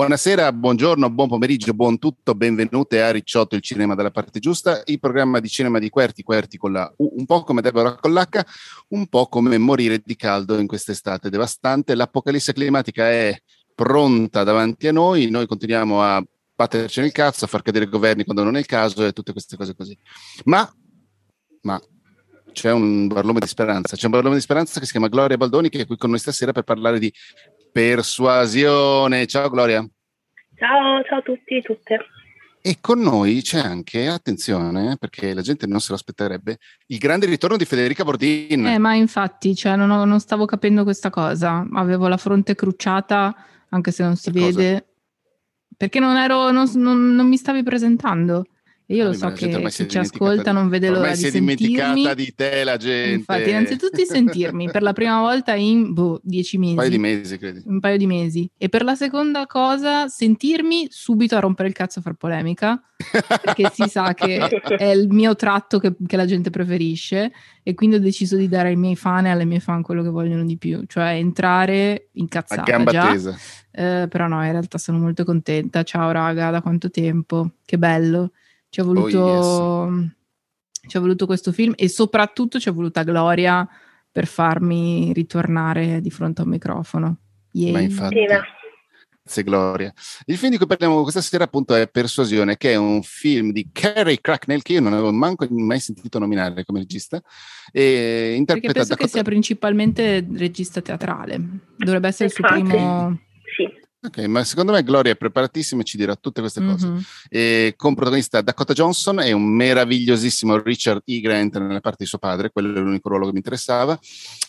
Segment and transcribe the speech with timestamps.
[0.00, 4.98] Buonasera, buongiorno, buon pomeriggio, buon tutto, benvenute a Ricciotto, il cinema dalla parte giusta, il
[4.98, 8.42] programma di cinema di Querti, Querti con la U, un po' come Deborah con l'H,
[8.88, 11.94] un po' come morire di caldo in quest'estate devastante.
[11.94, 13.38] L'apocalisse climatica è
[13.74, 16.24] pronta davanti a noi, noi continuiamo a
[16.54, 19.32] batterci nel cazzo, a far cadere i governi quando non è il caso e tutte
[19.32, 19.94] queste cose così.
[20.44, 20.66] Ma,
[21.60, 21.78] ma
[22.52, 25.68] c'è un barlume di speranza, c'è un barlume di speranza che si chiama Gloria Baldoni
[25.68, 27.12] che è qui con noi stasera per parlare di
[27.70, 29.26] persuasione.
[29.26, 29.86] Ciao Gloria.
[30.56, 31.98] Ciao, ciao a tutti e tutte.
[32.62, 37.24] E con noi c'è anche, attenzione, perché la gente non se lo aspetterebbe, il grande
[37.24, 38.66] ritorno di Federica Bordin.
[38.66, 41.66] Eh, ma infatti, cioè, non, ho, non, stavo capendo questa cosa.
[41.72, 43.34] Avevo la fronte crucciata,
[43.70, 44.84] anche se non si che vede, cosa?
[45.74, 48.44] perché non, ero, non, non mi stavi presentando.
[48.90, 51.56] E io lo so che chi ci ascolta non vede l'ora di sentirmi.
[51.56, 53.12] si è dimenticata di te la gente.
[53.12, 56.72] Infatti, innanzitutto di sentirmi per la prima volta in boh, dieci mesi.
[56.72, 57.62] Un paio di mesi, credi.
[57.66, 58.50] Un paio di mesi.
[58.58, 62.82] E per la seconda cosa, sentirmi subito a rompere il cazzo a far polemica,
[63.40, 67.30] perché si sa che è il mio tratto che, che, la gente preferisce
[67.62, 70.08] e quindi ho deciso di dare ai miei fan e alle mie fan quello che
[70.08, 73.12] vogliono di più, cioè entrare incazzata a gamba già.
[73.12, 73.36] tesa.
[73.70, 75.84] Eh, però no, in realtà sono molto contenta.
[75.84, 77.52] Ciao raga, da quanto tempo?
[77.64, 78.32] Che bello.
[78.70, 80.10] Ci ha voluto, oh yes.
[80.88, 83.68] ci ha voluto questo film e soprattutto ci è voluta Gloria
[84.12, 87.16] per farmi ritornare di fronte a un microfono.
[87.52, 87.72] Yay.
[87.72, 89.92] Ma infatti, grazie Gloria.
[90.26, 93.70] Il film di cui parliamo questa sera appunto è Persuasione, che è un film di
[93.72, 97.20] Carrie Cracknell che io non avevo manco mai sentito nominare come regista.
[97.72, 99.04] E interpreta Perché penso Dakota...
[99.04, 101.40] che sia principalmente regista teatrale.
[101.76, 103.18] Dovrebbe essere il suo primo
[104.02, 106.86] Ok, ma secondo me Gloria è preparatissima e ci dirà tutte queste cose.
[106.86, 107.00] Mm-hmm.
[107.28, 111.20] E con protagonista Dakota Johnson e un meravigliosissimo Richard E.
[111.20, 113.98] Grant nella parte di suo padre, quello è l'unico ruolo che mi interessava.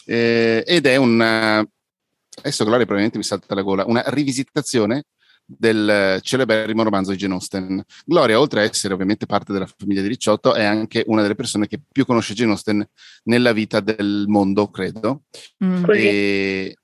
[0.05, 1.57] Eh, ed è una.
[1.57, 5.03] Adesso Gloria probabilmente mi salta la gola, una rivisitazione
[5.45, 7.83] del celeberrimo romanzo di Jane Austen.
[8.05, 11.67] Gloria, oltre a essere ovviamente parte della famiglia di Ricciotto, è anche una delle persone
[11.67, 12.87] che più conosce Jane Austen
[13.23, 15.23] nella vita del mondo, credo.
[15.63, 15.83] Mm.
[15.89, 16.77] E...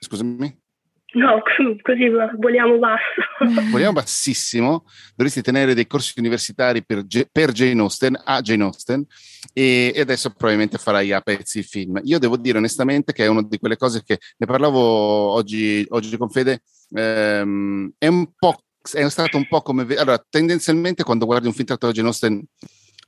[0.00, 0.66] Scusami?
[1.18, 1.42] No,
[1.82, 2.08] così
[2.38, 3.70] vogliamo basso.
[3.70, 4.84] Vogliamo bassissimo.
[5.16, 9.04] Dovresti tenere dei corsi universitari per, per Jane Austen, a Jane Austen,
[9.52, 12.00] e, e, adesso probabilmente farai a pezzi il film.
[12.04, 16.16] Io devo dire onestamente che è una di quelle cose che ne parlavo oggi, oggi
[16.16, 16.62] con Fede,
[16.92, 18.62] ehm, è un po'
[18.92, 19.82] è stato un po' come...
[19.96, 22.42] Allora, tendenzialmente quando guardi un film tratto da Jane Austen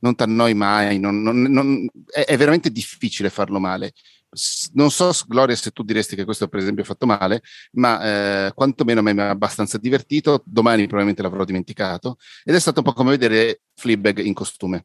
[0.00, 3.92] non ti annoi mai, non, non, non, è, è, veramente difficile farlo male
[4.74, 7.42] non so, Gloria, se tu diresti che questo per esempio è fatto male,
[7.72, 10.42] ma eh, quantomeno a me mi ha abbastanza divertito.
[10.44, 12.16] Domani probabilmente l'avrò dimenticato.
[12.44, 14.84] Ed è stato un po' come vedere Fleabag in costume.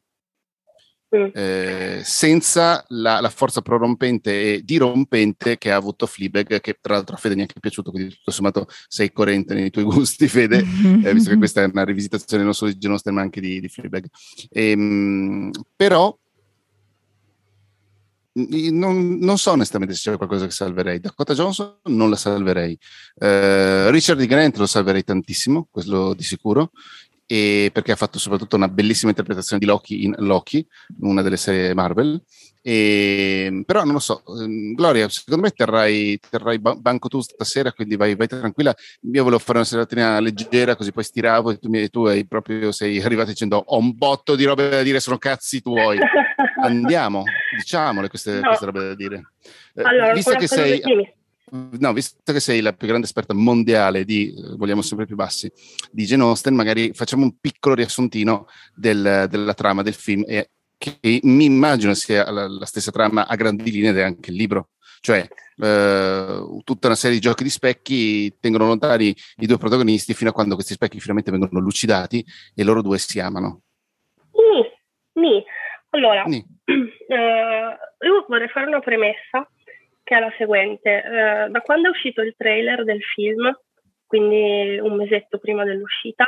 [1.16, 1.28] Mm.
[1.32, 7.14] Eh, senza la, la, forza prorompente e dirompente che ha avuto Fleabag, che tra l'altro
[7.14, 10.58] a Fede neanche è piaciuto, quindi tutto sommato sei coerente nei tuoi gusti, Fede,
[11.04, 13.68] eh, visto che questa è una rivisitazione non solo di Austen ma anche di, di
[13.68, 14.06] Fleabag.
[14.50, 16.16] E, ehm, però
[18.36, 21.00] non, non, so onestamente se c'è qualcosa che salverei.
[21.00, 22.78] Dakota Johnson non la salverei.
[23.14, 24.26] Uh, Richard D.
[24.26, 26.70] Grant lo salverei tantissimo, quello di sicuro,
[27.26, 30.66] perché ha fatto soprattutto una bellissima interpretazione di Loki in Loki,
[31.00, 32.22] una delle serie Marvel.
[32.68, 37.94] E, però non lo so, ehm, Gloria, secondo me terrai, terrai banco tu stasera, quindi
[37.94, 38.74] vai, vai, tranquilla.
[39.12, 43.00] Io volevo fare una seratina leggera, così poi stiravo e tu, tu hai proprio sei
[43.00, 45.98] arrivato dicendo ho un botto di robe da dire, sono cazzi tuoi.
[46.62, 47.24] Andiamo,
[47.56, 48.48] diciamole queste, no.
[48.48, 49.32] queste robe da dire.
[49.74, 50.80] Eh, allora, visto che sei...
[51.48, 55.50] No, visto che sei la più grande esperta mondiale di, vogliamo sempre più bassi,
[55.92, 60.98] di Jane Austen, magari facciamo un piccolo riassuntino del, della trama del film e che
[61.22, 64.70] mi immagino sia la, la, stessa trama a grandi linee ed è anche il libro.
[65.00, 65.26] Cioè,
[65.58, 70.32] eh, tutta una serie di giochi di specchi tengono lontani i due protagonisti fino a
[70.32, 73.62] quando questi specchi finalmente vengono lucidati e loro due si amano.
[74.32, 75.44] Ni, ni.
[75.96, 76.24] Allora.
[77.08, 79.48] Eh, io vorrei fare una premessa
[80.02, 81.04] che è la seguente.
[81.04, 83.56] Eh, da quando è uscito il trailer del film,
[84.04, 86.26] quindi un mesetto prima dell'uscita,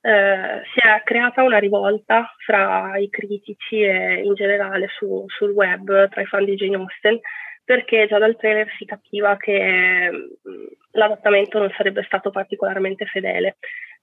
[0.00, 6.08] eh, si è creata una rivolta fra i critici e in generale su, sul web
[6.08, 7.18] tra i fan di Jane Austen
[7.64, 13.56] perché già dal trailer si capiva che mm, l'adattamento non sarebbe stato particolarmente fedele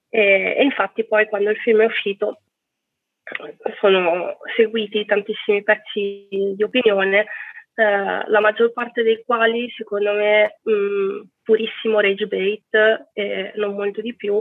[0.08, 2.42] e, e, infatti poi quando il film è uscito
[3.80, 7.26] sono seguiti tantissimi pezzi di opinione
[7.74, 14.00] eh, la maggior parte dei quali secondo me mh, purissimo rage bait e non molto
[14.00, 14.40] di più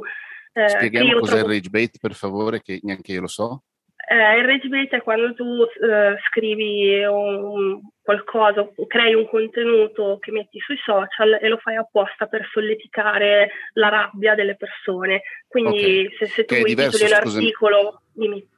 [0.58, 1.48] eh, Spieghiamo cos'è trovo...
[1.50, 3.64] il rage bait, per favore, che neanche io lo so.
[4.10, 10.32] Eh, il rage bait è quando tu eh, scrivi un, qualcosa crei un contenuto che
[10.32, 15.22] metti sui social e lo fai apposta per solleticare la rabbia delle persone.
[15.48, 16.18] Quindi okay.
[16.18, 18.56] se, se, tu vuoi titoli un articolo, dimmi.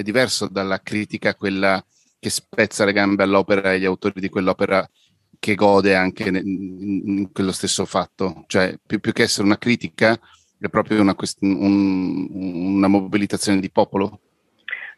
[0.00, 1.78] È diverso dalla critica quella
[2.18, 4.88] che spezza le gambe all'opera e agli autori di quell'opera
[5.38, 8.44] che gode anche in, quello stesso fatto.
[8.46, 10.18] Cioè, più, più, che essere una critica,
[10.58, 14.20] è proprio una, un, una mobilitazione di popolo.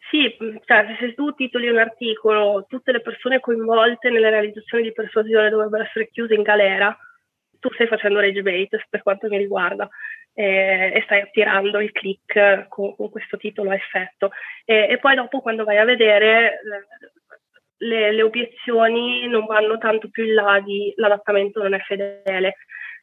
[0.08, 5.50] Sì, cioè, se tu titoli un articolo, tutte le persone coinvolte nelle realizzazioni di persuasione
[5.50, 6.96] dovrebbero essere chiuse in galera,
[7.58, 9.90] tu stai facendo rage bait per quanto mi riguarda
[10.34, 14.30] eh, e stai attirando il click con, con questo titolo a effetto.
[14.64, 16.60] E, e, poi dopo quando vai a vedere
[17.78, 22.56] le, le, obiezioni non vanno tanto più in là di l'adattamento non è fedele.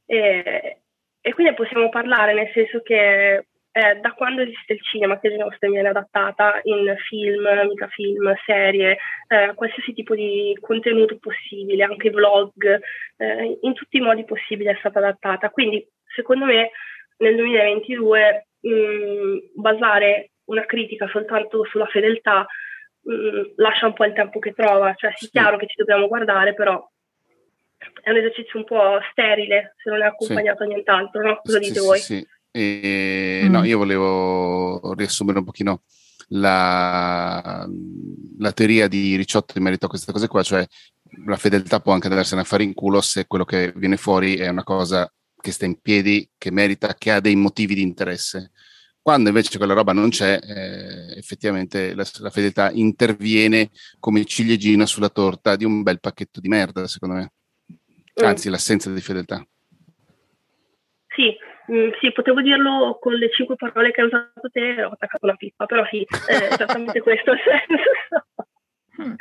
[0.05, 0.81] E,
[1.21, 5.55] e quindi possiamo parlare nel senso che eh, da quando esiste il cinema che Jane
[5.59, 8.97] viene adattata in film, mica film, serie,
[9.27, 12.79] eh, qualsiasi tipo di contenuto possibile, anche vlog,
[13.17, 15.49] eh, in tutti i modi possibili è stata adattata.
[15.51, 16.71] Quindi secondo me
[17.19, 22.45] nel 2022 mh, mm, basare una critica soltanto sulla fedeltà
[23.01, 25.75] mh, mm, lascia un po' il tempo che trova, cioè sì, è chiaro che ci
[25.77, 26.85] dobbiamo guardare, però
[28.01, 30.63] è un esercizio un po' sterile se non è accompagnato sì.
[30.63, 31.39] a nient'altro, no?
[31.43, 31.99] Cosa sì, dite voi?
[31.99, 33.51] Sì, e, mm.
[33.51, 35.83] No, io volevo riassumere un pochino
[36.29, 37.67] la,
[38.37, 40.65] la, teoria di Ricciotto in merito a queste cose qua, cioè
[41.25, 44.47] la fedeltà può anche andarsene a fare in culo se quello che viene fuori è
[44.47, 48.51] una cosa che sta in piedi, che merita, che ha dei motivi di interesse.
[49.01, 53.69] Quando invece quella roba non c'è, eh, effettivamente la, la, fedeltà interviene
[53.99, 57.31] come ciliegina sulla torta di un bel pacchetto di merda, secondo me.
[58.21, 58.25] Mm.
[58.25, 58.51] Anzi, mm.
[58.51, 59.43] l'assenza di fedeltà.
[61.07, 61.35] Sì,
[61.71, 65.35] Mm, sì, potevo dirlo con le cinque parole che hai usato te, ho attaccato una
[65.35, 68.25] pippa, però sì, è esattamente questo il senso.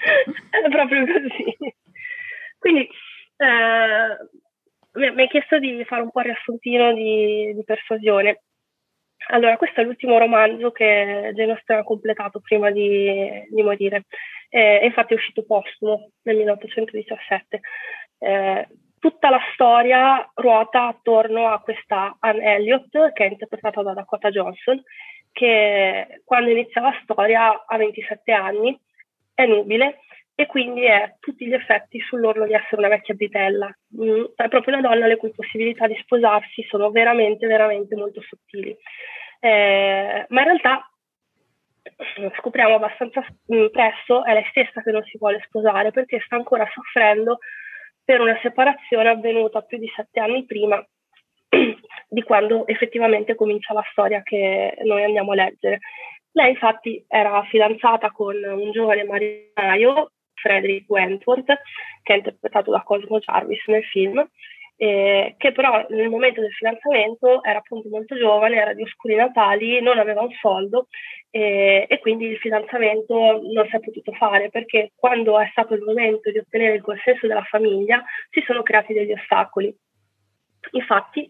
[0.51, 1.57] è proprio così.
[2.59, 2.89] Quindi,
[3.37, 4.17] eh,
[4.93, 8.43] mi hai chiesto di fare un po' il riassuntino di, di persuasione.
[9.31, 14.05] Allora, questo è l'ultimo romanzo che Jane Austen ha completato prima di, di morire.
[14.49, 17.61] Eh, infatti è uscito postumo nel 1817.
[18.19, 18.69] Eh,
[18.99, 24.83] tutta la storia ruota attorno a questa Anne Elliot, che è interpretata da Dakota Johnson,
[25.33, 28.79] che quando inizia la storia ha 27 anni,
[29.35, 30.01] è nubile
[30.41, 33.77] e quindi è a tutti gli effetti sull'orlo di essere una vecchia britella.
[34.01, 38.71] Mm, è proprio una donna le cui possibilità di sposarsi sono veramente, veramente molto sottili.
[39.41, 40.89] Eh, ma in realtà
[42.37, 46.65] scopriamo abbastanza mm, presto, è lei stessa che non si vuole sposare perché sta ancora
[46.73, 47.39] soffrendo
[48.05, 50.81] per una separazione avvenuta più di sette anni prima
[52.09, 55.81] di quando effettivamente comincia la storia che noi andiamo a leggere.
[56.31, 61.53] Lei infatti era fidanzata con un giovane marinaio, Frederick Wentworth,
[62.03, 64.27] che è interpretato da Cosmo Jarvis nel film,
[64.81, 69.83] eh, che però nel momento del fidanzamento era appunto molto giovane, era di oscuri natali,
[69.83, 70.87] non aveva un soldo
[71.31, 75.83] eh, e quindi il fidanzamento non si è potuto fare perché quando è stato il
[75.83, 79.75] momento di ottenere il consenso della famiglia si sono creati degli ostacoli.
[80.73, 81.29] Infatti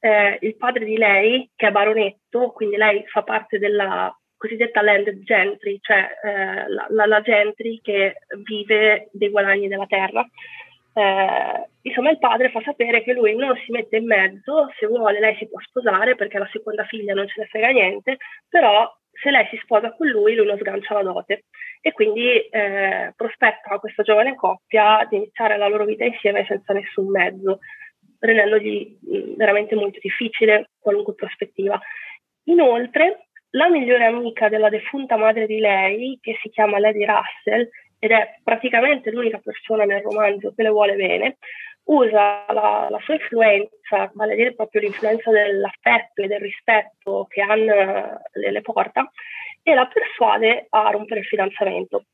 [0.00, 5.22] eh, il padre di lei, che è baronetto, quindi lei fa parte della cosiddetta landed
[5.24, 8.14] gentry, cioè eh, la, la, la gentry che
[8.44, 10.26] vive dei guadagni della terra,
[10.94, 15.20] eh, insomma il padre fa sapere che lui non si mette in mezzo, se vuole
[15.20, 18.16] lei si può sposare perché la seconda figlia non ce ne frega niente,
[18.48, 21.44] però se lei si sposa con lui lui non sgancia la dote
[21.80, 26.72] e quindi eh, prospetta a questa giovane coppia di iniziare la loro vita insieme senza
[26.72, 27.58] nessun mezzo,
[28.18, 31.78] rendendogli mm, veramente molto difficile qualunque prospettiva.
[32.44, 38.10] Inoltre, la migliore amica della defunta madre di lei, che si chiama Lady Russell, ed
[38.10, 41.38] è praticamente l'unica persona nel romanzo che le vuole bene,
[41.84, 47.40] usa la, la sua influenza, vale a dire proprio l'influenza dell'affetto e del rispetto che
[47.40, 49.10] Anne le, le porta,
[49.62, 52.04] e la persuade a rompere il fidanzamento.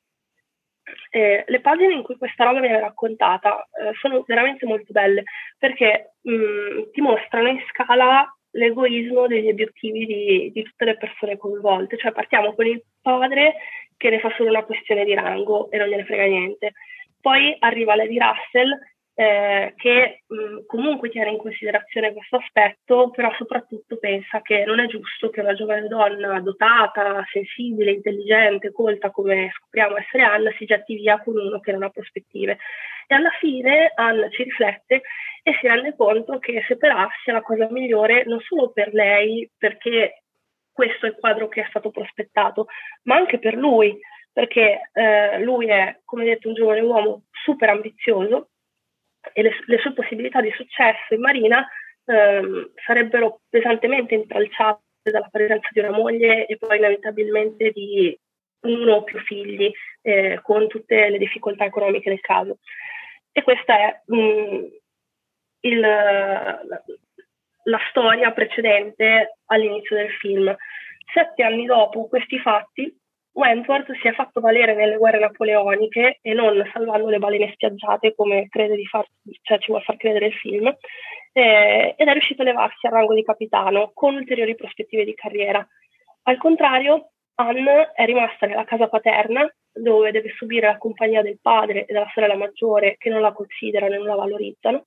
[1.10, 5.22] Eh, le pagine in cui questa roba viene raccontata eh, sono veramente molto belle
[5.56, 11.36] perché mh, mm, ti mostrano in scala l'egoismo degli obiettivi di, di, tutte le persone
[11.36, 11.96] coinvolte.
[11.96, 13.54] Cioè partiamo con il padre
[13.96, 16.72] che ne fa solo una questione di rango e non gliene frega niente.
[17.20, 18.78] Poi arriva Lady Russell
[19.16, 24.86] eh, che mh, comunque tiene in considerazione questo aspetto, però soprattutto pensa che non è
[24.86, 30.96] giusto che una giovane donna dotata, sensibile, intelligente, colta come scopriamo essere Anna si getti
[30.96, 32.58] via con uno che non ha prospettive.
[33.06, 35.02] E alla fine Anna ci riflette
[35.42, 40.22] e si rende conto che separarsi è la cosa migliore non solo per lei, perché
[40.72, 42.66] questo è il quadro che è stato prospettato,
[43.04, 43.96] ma anche per lui,
[44.32, 48.48] perché eh, lui è, come detto, un giovane uomo super ambizioso
[49.32, 51.66] e le, le sue possibilità di successo in marina
[52.04, 58.18] ehm, sarebbero pesantemente intralciate dalla presenza di una moglie e poi inevitabilmente di
[58.60, 59.70] uno o più figli
[60.02, 62.58] eh, con tutte le difficoltà economiche del caso.
[63.32, 64.64] E questa è mh, mm,
[65.60, 66.62] il, la,
[67.64, 70.54] la storia precedente all'inizio del film.
[71.12, 72.96] Sette anni dopo questi fatti,
[73.34, 78.48] Wentworth si è fatto valere nelle guerre napoleoniche e non salvando le balene spiaggiate come
[78.48, 79.04] crede di far,
[79.42, 80.66] cioè ci vuol far credere il film,
[81.32, 85.66] eh, ed è riuscito a levarsi al rango di capitano con ulteriori prospettive di carriera.
[86.22, 91.86] Al contrario, Anne è rimasta nella casa paterna dove deve subire la compagnia del padre
[91.86, 94.84] e della sorella maggiore che non la considerano e non la valorizzano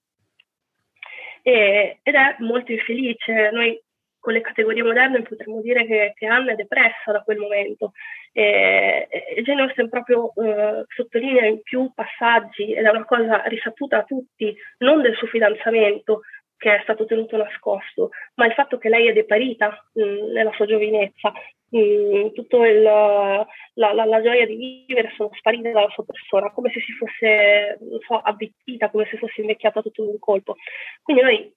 [1.48, 3.52] e, ed è molto infelice.
[3.52, 3.82] Noi
[4.28, 7.94] con le categorie moderne potremmo dire che, che Anna è depressa da quel momento
[8.34, 14.04] e, e Jane proprio eh, sottolinea in più passaggi ed è una cosa risaputa a
[14.04, 16.24] tutti, non del suo fidanzamento
[16.58, 20.52] che è stato tenuto nascosto, ma il fatto che lei è deparita mh, mm, nella
[20.56, 21.32] sua giovinezza,
[21.70, 26.82] mh, tutta la, la, la, gioia di vivere sono sparite dalla sua persona, come se
[26.82, 30.56] si fosse, so, avvittita, come se fosse invecchiata tutto in un colpo.
[31.02, 31.54] Quindi noi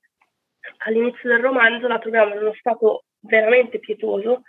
[0.79, 4.43] all'inizio del romanzo la troviamo in uno stato veramente pietoso,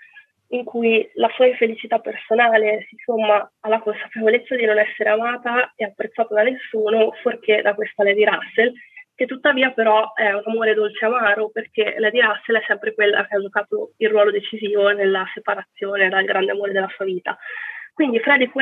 [0.50, 5.86] in cui la sua infelicità personale si somma alla consapevolezza di non essere amata e
[5.86, 8.74] apprezzata da nessuno, fuorché da questa Lady Russell,
[9.16, 13.36] che tuttavia però è un amore dolce amaro perché Lady Russell è sempre quella che
[13.36, 17.38] ha giocato il ruolo decisivo nella separazione dal grande amore della sua vita.
[17.94, 18.56] Quindi Frederick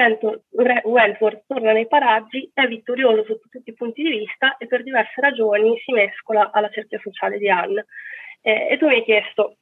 [0.83, 5.21] Wentworth torna nei paraggi, è vittorioso sotto tutti i punti di vista e per diverse
[5.21, 7.85] ragioni si mescola alla cerchia sociale di Anne.
[8.41, 9.57] Eh, e tu mi hai chiesto,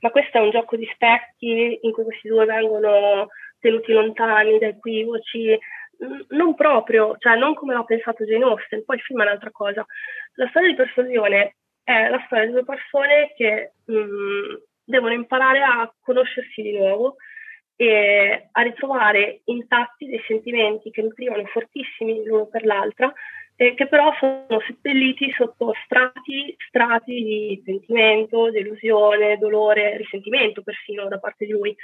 [0.00, 3.28] ma questo è un gioco di specchi in cui questi due vengono
[3.58, 5.58] tenuti lontani da equivoci?
[6.28, 9.84] non proprio, cioè non come l'ha pensato Jane Austen, poi il film è un'altra cosa.
[10.34, 15.92] La storia di persuasione è la storia di due persone che mh, devono imparare a
[16.00, 17.16] conoscersi di nuovo
[17.76, 23.12] e a ritrovare intatti dei sentimenti che nutrivano fortissimi l'uno per l'altra
[23.56, 31.18] eh, che però sono seppelliti sotto strati, strati di sentimento, delusione, dolore, risentimento persino da
[31.18, 31.74] parte di lui.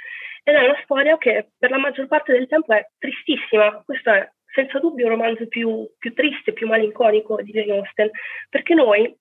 [0.43, 3.81] Ed è una storia che per la maggior parte del tempo è tristissima.
[3.83, 8.11] Questo è senza dubbio il romanzo più, più triste, più malinconico di Jane Austen,
[8.49, 9.11] perché noi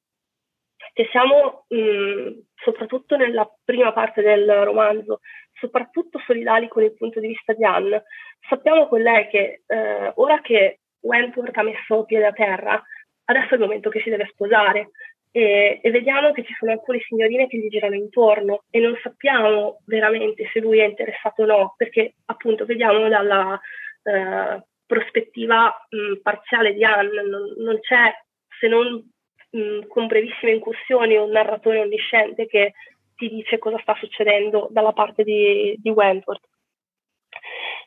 [0.93, 5.21] che siamo mh, soprattutto nella prima parte del romanzo,
[5.53, 8.05] soprattutto solidali con il punto di vista di Anne,
[8.49, 12.83] sappiamo con lei che eh, ora che Wentworth ha messo piede a terra,
[13.25, 14.91] adesso è il momento che si deve sposare
[15.35, 19.81] e, e, vediamo che ci sono alcune signorine che gli girano intorno e non sappiamo
[19.87, 23.59] veramente se lui è interessato o no, perché appunto vediamo dalla
[24.03, 28.13] eh, prospettiva mh, parziale di Anne, non, non c'è
[28.61, 29.11] se non
[29.53, 32.75] mh, con brevissime incursioni un narratore onnisciente che
[33.17, 36.45] ti dice cosa sta succedendo dalla parte di, di Wentworth.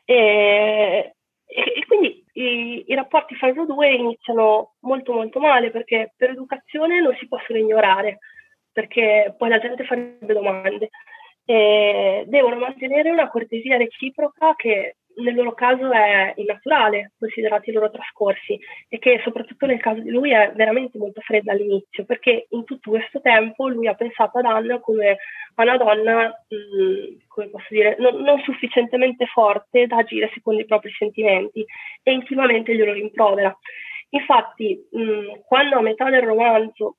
[0.04, 6.12] E, e, e quindi i, i, rapporti fra loro due iniziano molto molto male perché
[6.16, 8.18] per educazione non si possono ignorare,
[8.72, 10.90] perché poi la gente farebbe domande.
[11.44, 17.90] E devono mantenere una cortesia reciproca che nel loro caso è innaturale, considerati i loro
[17.90, 18.58] trascorsi,
[18.88, 22.90] e che soprattutto nel caso di lui è veramente molto fredda all'inizio, perché in tutto
[22.90, 25.18] questo tempo lui ha pensato ad Anna come
[25.54, 30.60] a una donna, mh, mm, come posso dire, non, non, sufficientemente forte da agire secondo
[30.60, 31.64] i propri sentimenti,
[32.02, 33.56] e intimamente glielo rimprovera.
[34.10, 36.96] Infatti, mh, mm, quando a metà del romanzo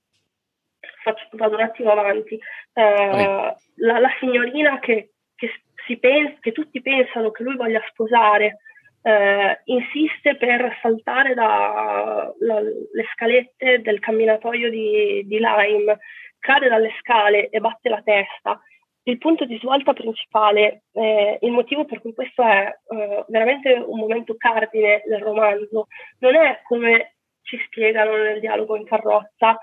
[1.03, 2.39] faccio, vado un attimo avanti,
[2.73, 8.57] eh, la, la, signorina che, che pensa, che tutti pensano che lui voglia sposare,
[9.03, 15.99] eh, insiste per saltare dalle scalette del camminatoio di, di Lime,
[16.39, 18.59] cade dalle scale e batte la testa.
[19.03, 23.99] Il punto di svolta principale, eh, il motivo per cui questo è eh, veramente un
[23.99, 25.87] momento cardine del romanzo,
[26.19, 27.13] non è come
[27.43, 29.57] ci spiegano nel dialogo in carrozza,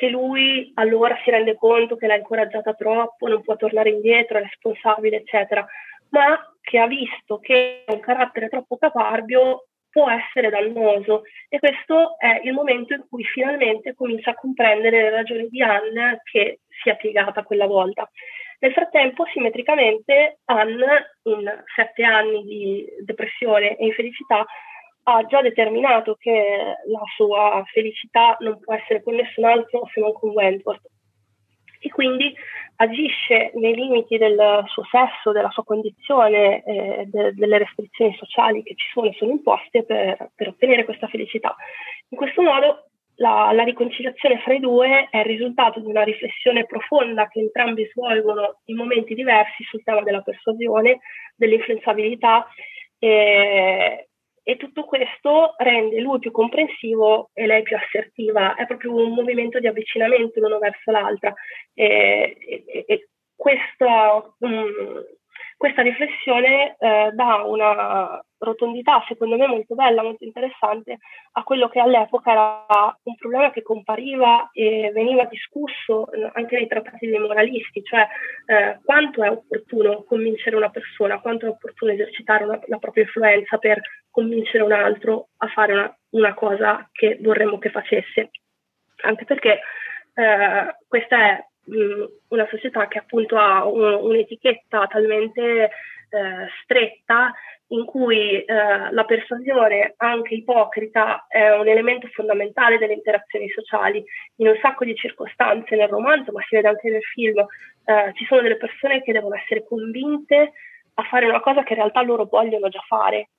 [0.00, 4.40] che lui allora si rende conto che l'ha incoraggiata troppo, non può tornare indietro, è
[4.40, 5.62] responsabile, eccetera,
[6.08, 12.40] ma che ha visto che un carattere troppo caparbio può essere dannoso e questo è
[12.44, 16.96] il momento in cui finalmente comincia a comprendere le ragioni di Anne che si è
[16.96, 18.10] piegata quella volta.
[18.60, 24.46] Nel frattempo, simmetricamente, Anne, in sette anni di depressione e infelicità,
[25.04, 30.12] ha già determinato che la sua felicità non può essere con nessun altro se non
[30.12, 30.82] con Wentworth.
[31.82, 32.34] e quindi
[32.76, 38.74] agisce nei limiti del suo sesso, della sua condizione, eh, de- delle restrizioni sociali che
[38.74, 41.56] ci sono e sono imposte per, per ottenere questa felicità.
[42.10, 46.64] In questo modo la, la, riconciliazione fra i due è il risultato di una riflessione
[46.66, 51.00] profonda che entrambi svolgono in momenti diversi sul tema della persuasione,
[51.36, 52.46] dell'influenzabilità
[52.98, 54.09] eh,
[54.50, 58.56] e tutto questo rende lui più comprensivo e lei più assertiva.
[58.56, 61.32] È proprio un movimento di avvicinamento l'uno verso l'altra
[61.72, 65.04] e, e, e questo, um,
[65.56, 70.98] questa riflessione eh, dà una rotondità, secondo me, molto bella, molto interessante
[71.32, 76.66] a quello che all'epoca era un problema che compariva e veniva discusso eh, anche nei
[76.66, 78.06] trattati dei moralisti, cioè
[78.46, 83.58] eh, quanto è opportuno convincere una persona, quanto è opportuno esercitare una, la propria influenza
[83.58, 83.80] per
[84.10, 88.30] convincere un altro a fare una, una cosa che vorremmo che facesse.
[89.02, 89.60] Anche perché
[90.14, 91.44] eh, questa è
[92.28, 95.70] una società che appunto ha un, un'etichetta talmente
[96.10, 97.32] eh, stretta
[97.72, 104.02] in cui eh, la persuasione, anche ipocrita, è un elemento fondamentale delle interazioni sociali.
[104.36, 108.24] In un sacco di circostanze nel romanzo, ma si vede anche nel film, eh, ci
[108.24, 110.52] sono delle persone che devono essere convinte
[110.94, 113.30] a fare una cosa che in realtà loro vogliono già fare,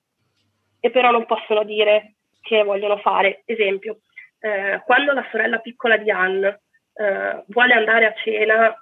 [0.80, 3.42] e però non possono dire che vogliono fare.
[3.44, 3.98] Esempio,
[4.40, 6.62] eh, quando la sorella piccola di Anne
[6.94, 8.76] eh, vuole andare a cena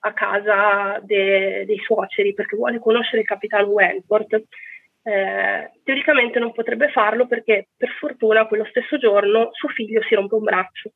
[0.00, 4.44] a casa de- dei suoceri perché vuole conoscere il capitano Wentworth,
[5.06, 10.34] eh, teoricamente non potrebbe farlo perché per fortuna quello stesso giorno suo figlio si rompe
[10.34, 10.90] un braccio.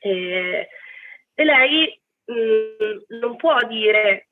[0.00, 0.68] E,
[1.34, 4.28] e lei mh, mm, non può dire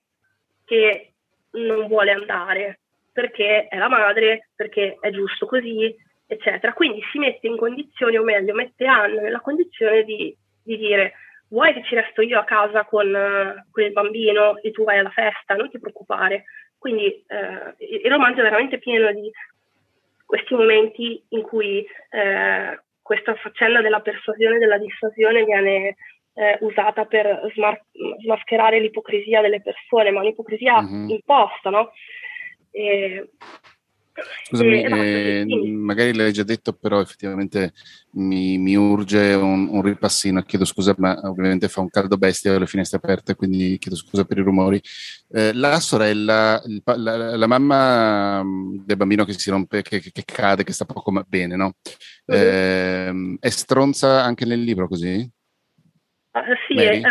[0.67, 1.15] che
[1.53, 2.81] non vuole andare
[3.11, 6.75] perché è la madre, perché è giusto così, eccetera.
[6.75, 11.15] Quindi si mette in condizione, o meglio, mette Anne nella condizione di, di dire
[11.49, 15.09] vuoi che ci resto io a casa con, con, il bambino e tu vai alla
[15.09, 16.45] festa, non ti preoccupare.
[16.87, 19.29] Quindi eh, il romanzo è veramente pieno di
[20.25, 25.97] questi momenti in cui eh, questa faccenda della persuasione e della dissuasione viene
[26.35, 27.83] eh, usata per smar-
[28.23, 31.09] smascherare l'ipocrisia delle persone, ma un'ipocrisia mm-hmm.
[31.09, 31.91] imposta, no?
[32.71, 33.31] E,
[34.45, 37.73] Scusami, eh, magari l'hai già detto, però effettivamente
[38.13, 40.43] mi, mi urge un, un, ripassino.
[40.43, 44.25] Chiedo scusa, ma ovviamente fa un caldo bestia, ho le finestre aperte, quindi chiedo scusa
[44.25, 44.81] per i rumori.
[45.31, 50.11] Eh, la sorella, il, la, la, mamma mm, del bambino che si rompe, che, che,
[50.13, 51.75] che cade, che sta poco bene, no?
[52.25, 55.29] Eh, è stronza anche nel libro così?
[56.33, 57.03] Uh, sì, è, uh,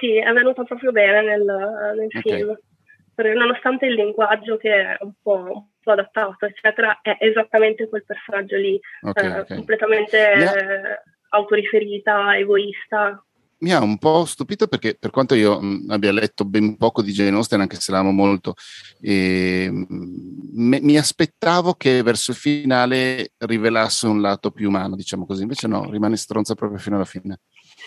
[0.00, 2.22] sì, è venuta proprio bene nel, nel okay.
[2.22, 2.58] film.
[3.14, 8.56] Perché nonostante il linguaggio che è un po' suo adattato, eccetera, è esattamente quel personaggio
[8.56, 9.56] lì, okay, eh, okay.
[9.56, 11.02] completamente yeah.
[11.28, 13.22] autoriferita, egoista.
[13.58, 17.12] Mi ha un po' stupito perché per quanto io mh, abbia letto ben poco di
[17.12, 18.54] Jane Austen, anche se l'amo molto,
[19.00, 25.42] e, mh, mi aspettavo che verso il finale rivelasse un lato più umano, diciamo così,
[25.42, 27.40] invece no, rimane stronza proprio fino alla fine.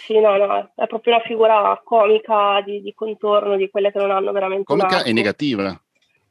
[0.06, 4.10] Sì, no, no, è proprio una figura comica di, di contorno di quelle che non
[4.10, 4.64] hanno veramente...
[4.64, 5.80] Comica e negativa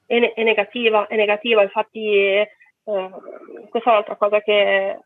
[0.08, 2.50] è, è, negativa, è negativa, infatti eh,
[3.68, 4.98] questa è un'altra cosa che,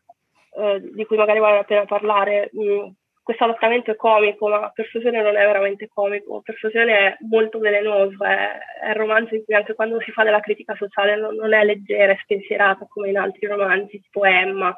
[0.55, 2.49] eh, di cui magari vale la pena parlare.
[2.57, 2.87] Mm,
[3.21, 8.57] questo adattamento è comico, ma Persuasione non è veramente comico, Persuasione è molto velenoso, è,
[8.81, 11.63] è il romanzo in cui anche quando si fa della critica sociale non, non è
[11.63, 14.75] leggera e spensierata come in altri romanzi, tipo Emma.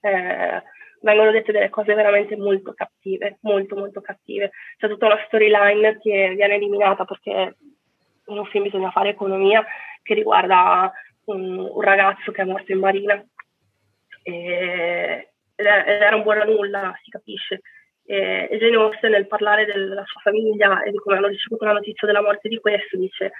[0.00, 0.62] Eh,
[1.02, 4.50] vengono dette delle cose veramente molto cattive, molto molto cattive.
[4.76, 7.56] C'è tutta una storyline che viene eliminata perché
[8.26, 9.64] un film bisogna fare economia
[10.02, 10.92] che riguarda
[11.24, 13.24] un, un ragazzo che è morto in marina
[14.22, 17.60] e, era un buon a nulla, si capisce.
[18.04, 22.06] E, Jane Austen nel parlare della sua famiglia e di come hanno ricevuto la notizia
[22.06, 23.32] della morte di questo dice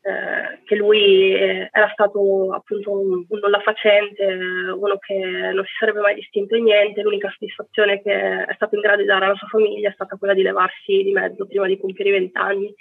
[0.00, 5.14] eh, che lui era stato appunto un, un nulla facente, uno che
[5.52, 9.06] non si sarebbe mai distinto in niente, l'unica soddisfazione che è stato in grado di
[9.06, 12.20] dare alla sua famiglia è stata quella di levarsi di mezzo prima di compiere i
[12.20, 12.74] vent'anni.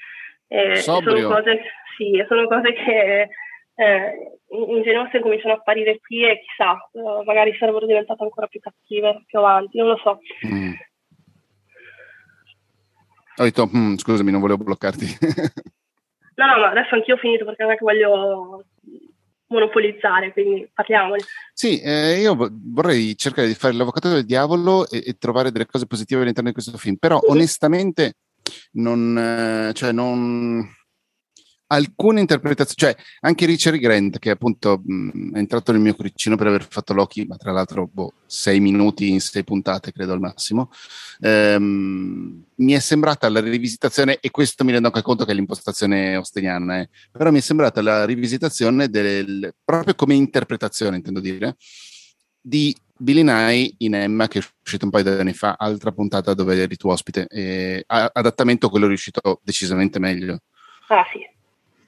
[0.47, 1.61] Eh, sono, cose,
[1.97, 3.29] sì, sono cose che
[3.75, 8.59] eh, in genere cominciano a apparire qui e chissà, uh, magari sarebbero diventate ancora più
[8.59, 10.19] cattive più avanti, non lo so.
[10.47, 10.73] Mm.
[13.39, 15.05] Ho detto, mm, scusami, non volevo bloccarti.
[16.35, 18.63] no, no, ma adesso anch'io ho finito perché non è che voglio
[19.47, 21.21] monopolizzare, quindi parliamone.
[21.53, 25.85] Sì, eh, io vorrei cercare di fare l'avvocato del diavolo e, e, trovare delle cose
[25.85, 27.35] positive all'interno di questo film, però mm-hmm.
[27.35, 28.13] onestamente
[28.73, 30.67] non, eh, cioè non,
[31.67, 36.47] alcune interpretazioni, cioè anche Richard Grant, che appunto mh, è entrato nel mio cuoricino per
[36.47, 40.71] aver fatto Loki, ma tra l'altro boh, sei minuti in sei puntate, credo al massimo,
[41.19, 46.15] ehm, mi è sembrata la rivisitazione, e questo mi rendo anche conto che è l'impostazione
[46.15, 51.57] osteniana, eh, però mi è sembrata la rivisitazione del, proprio come interpretazione, intendo dire,
[52.39, 56.33] di Billy Nye in Emma, che è uscito un paio di anni fa, altra puntata
[56.33, 60.39] dove eri tu ospite, e adattamento quello è riuscito decisamente meglio.
[60.89, 61.19] Ah sì,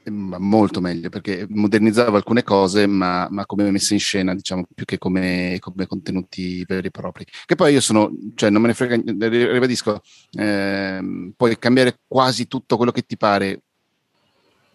[0.09, 4.97] molto meglio perché modernizzava alcune cose ma, ma come messa in scena diciamo più che
[4.97, 8.95] come, come, contenuti veri e propri che poi io sono cioè non me ne frega
[9.05, 13.63] ribadisco eh, puoi cambiare quasi tutto quello che ti pare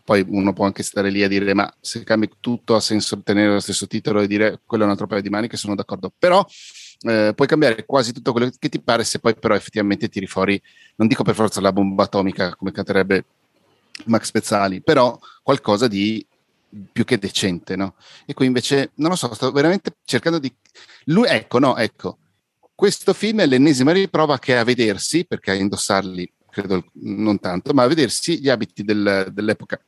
[0.04, 3.54] poi uno può anche stare lì a dire ma se cambi tutto ha senso tenere
[3.54, 4.20] lo stesso titolo?
[4.20, 6.12] E dire quello è un altro paio di mani che sono d'accordo.
[6.16, 6.44] Però
[7.00, 10.60] eh, puoi cambiare quasi tutto quello che ti pare se poi però effettivamente tiri fuori
[10.96, 13.24] non dico per forza la bomba atomica come canterebbe
[14.06, 16.24] Max Pezzali, però qualcosa di
[16.92, 17.94] più che decente, no?
[18.26, 20.52] E qui invece, non lo so, sto veramente cercando di...
[21.04, 22.18] Lui, ecco, no, ecco,
[22.74, 27.84] questo film è l'ennesima riprova che a vedersi, perché a indossarli credo non tanto, ma
[27.84, 29.80] a vedersi gli abiti del, dell'epoca,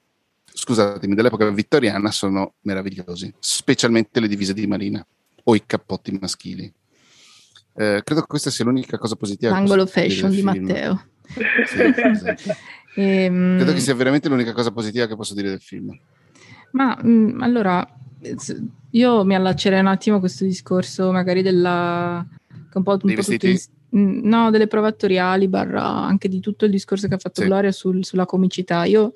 [0.56, 5.06] scusatemi, dell'epoca vittoriana sono meravigliosi, specialmente le divise di Marina
[5.44, 6.72] o i cappotti maschili.
[7.74, 9.52] Eh, credo che questa sia l'unica cosa positiva.
[9.52, 11.08] L'angolo fashion di Matteo.
[11.66, 12.56] Sì, esatto.
[12.98, 13.56] Ehm...
[13.56, 15.94] Credo che sia veramente l'unica cosa positiva che posso dire del film.
[16.70, 17.86] Ma mh, mm, allora,
[18.92, 22.26] io mi allaccerei un attimo a questo discorso magari della...
[22.72, 23.58] Un po', un po in,
[23.94, 27.46] mm, no, delle prove attoriali, barra anche di tutto il discorso che ha fatto sì.
[27.46, 28.84] Gloria sul, sulla comicità.
[28.84, 29.12] Io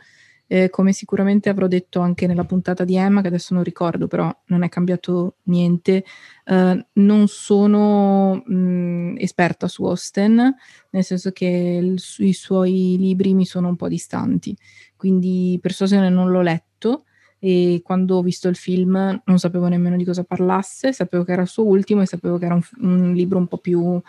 [0.53, 4.37] eh, come sicuramente avrò detto anche nella puntata di Emma, che adesso non ricordo, però
[4.47, 6.05] non è cambiato niente,
[6.45, 10.53] eh, non sono mh, mm, esperta su Austen,
[10.91, 14.57] nel senso che il, i suoi libri mi sono un po' distanti,
[14.97, 17.05] quindi Persuasione non l'ho letto
[17.39, 21.43] e quando ho visto il film non sapevo nemmeno di cosa parlasse, sapevo che era
[21.43, 24.03] il suo ultimo e sapevo che era un, un libro un po' più,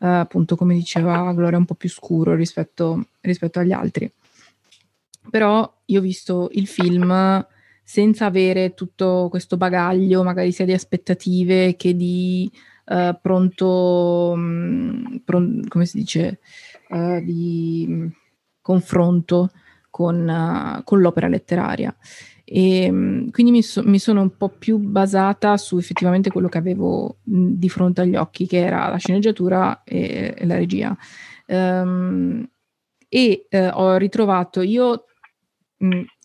[0.00, 4.12] eh, appunto come diceva Gloria, un po' più scuro rispetto, rispetto agli altri
[5.30, 7.46] però io ho visto il film
[7.88, 12.50] senza avere tutto questo bagaglio, magari sia di aspettative che di
[12.86, 16.40] uh, pronto, um, pron- come si dice,
[16.88, 18.10] uh, di um,
[18.60, 19.50] confronto
[19.88, 21.94] con, uh, con, l'opera letteraria.
[22.42, 26.58] E um, quindi mi, so- mi, sono un po' più basata su effettivamente quello che
[26.58, 30.96] avevo mh, di fronte agli occhi, che era la sceneggiatura e, e la regia.
[31.46, 32.44] Um,
[33.08, 35.05] e ho ritrovato, io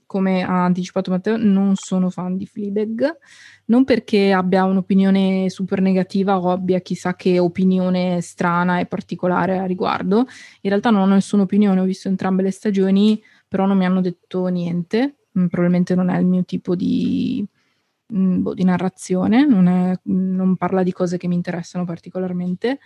[0.06, 3.18] Come ha anticipato Matteo, non sono fan di Fleabag,
[3.66, 9.66] non perché abbia un'opinione super negativa o abbia chissà che opinione strana e particolare a
[9.66, 10.26] riguardo.
[10.62, 14.02] In realtà non ho nessuna opinione, ho visto entrambe le stagioni, però non mi hanno
[14.02, 15.16] detto niente.
[15.32, 17.46] Probabilmente non è il mio tipo di,
[18.08, 22.80] boh, di narrazione, non, è, non, parla di cose che mi interessano particolarmente.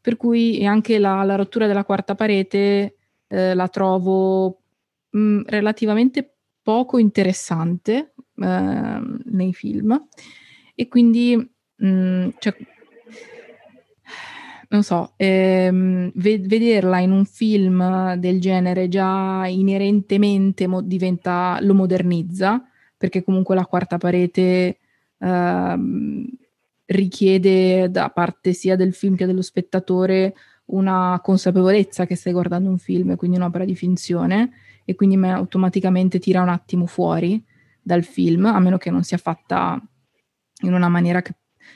[0.00, 2.96] Per cui anche la, la rottura della quarta parete
[3.28, 4.59] eh, la trovo
[5.10, 10.08] mh, mm, relativamente poco interessante eh, nei film.
[10.74, 12.56] E quindi mh, mm, cioè,
[14.70, 21.74] non so, ehm, ve- vederla in un film del genere già inerentemente mo- diventa, lo
[21.74, 22.62] modernizza,
[22.96, 24.78] perché comunque la quarta parete
[25.18, 26.26] ehm,
[26.86, 30.34] richiede da parte sia del film che dello spettatore
[30.70, 34.50] una consapevolezza che stai guardando un film, quindi un'opera di finzione,
[34.84, 37.42] e quindi me automaticamente tira un attimo fuori
[37.80, 39.80] dal film, a meno che non sia fatta
[40.62, 41.34] in una maniera che,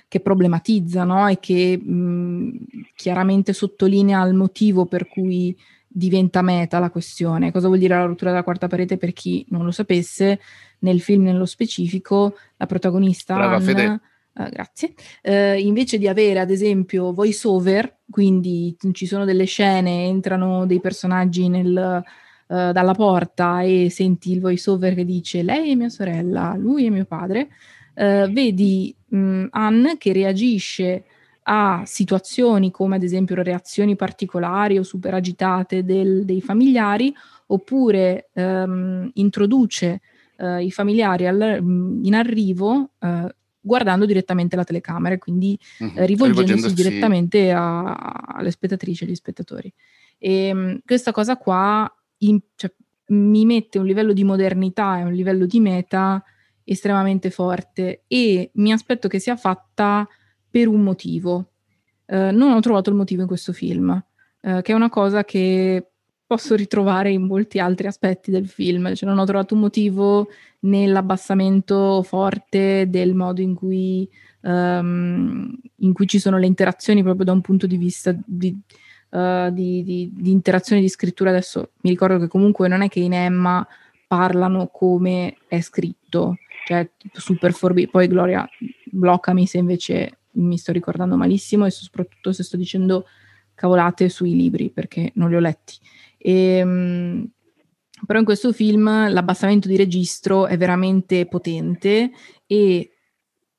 [0.08, 1.28] che problematizza no?
[1.28, 7.52] e che mh, chiaramente sottolinea il motivo per cui diventa meta la questione.
[7.52, 10.40] Cosa vuol dire la rottura della quarta parete per chi non lo sapesse?
[10.80, 14.00] Nel film nello specifico la protagonista Brava, Anna,
[14.36, 14.94] Uh, grazie.
[15.22, 20.80] Uh, invece di avere ad esempio voice over, quindi ci sono delle scene, entrano dei
[20.80, 22.02] personaggi nel,
[22.48, 26.86] uh, dalla porta e senti il voice over che dice lei è mia sorella, lui
[26.86, 27.48] è mio padre,
[27.94, 31.04] vedi mh, Anne che reagisce
[31.44, 37.14] a situazioni come ad esempio reazioni particolari o super agitate del, dei familiari
[37.46, 40.00] oppure um, introduce
[40.60, 41.60] i familiari al,
[42.02, 42.90] in arrivo
[43.64, 45.92] guardando direttamente la telecamera quindi uh-huh.
[45.96, 47.94] eh, rivolgendosi direttamente a,
[48.26, 49.72] alle spettatrici e agli spettatori.
[50.18, 52.70] E um, questa cosa qua in, cioè,
[53.08, 56.22] mi mette un livello di modernità e un livello di meta
[56.64, 60.06] estremamente forte e mi aspetto che sia fatta
[60.48, 61.52] per un motivo.
[62.06, 65.88] Uh, non ho trovato il motivo in questo film, uh, che è una cosa che
[66.26, 70.28] posso ritrovare in molti altri aspetti del film, cioè non ho trovato un motivo
[70.64, 74.08] nell'abbassamento forte del modo in cui,
[74.40, 78.56] um, in cui ci sono le interazioni proprio da un punto di vista di,
[79.10, 81.30] uh, di, di, di interazione di scrittura.
[81.30, 83.66] Adesso mi ricordo che comunque non è che in Emma
[84.06, 87.88] parlano come è scritto, cioè super forbi.
[87.88, 88.48] Poi Gloria,
[88.84, 93.06] bloccami se invece mi sto ricordando malissimo e soprattutto se sto dicendo
[93.54, 95.74] cavolate sui libri perché non li ho letti.
[96.16, 97.28] E, ehm,
[98.06, 102.10] però in questo film l'abbassamento di registro è veramente potente
[102.46, 102.90] e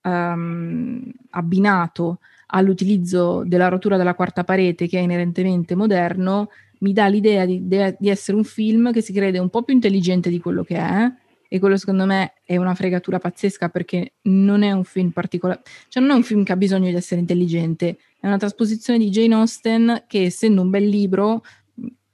[0.03, 7.45] um, abbinato all'utilizzo della rottura della quarta parete che è inerentemente moderno, mi dà l'idea
[7.45, 10.77] di, di, essere un film che si crede un po' più intelligente di quello che
[10.77, 11.11] è
[11.47, 16.03] e quello secondo me è una fregatura pazzesca perché non è un film particolare, cioè
[16.03, 19.35] non è un film che ha bisogno di essere intelligente, è una trasposizione di Jane
[19.35, 21.43] Austen che essendo un bel libro,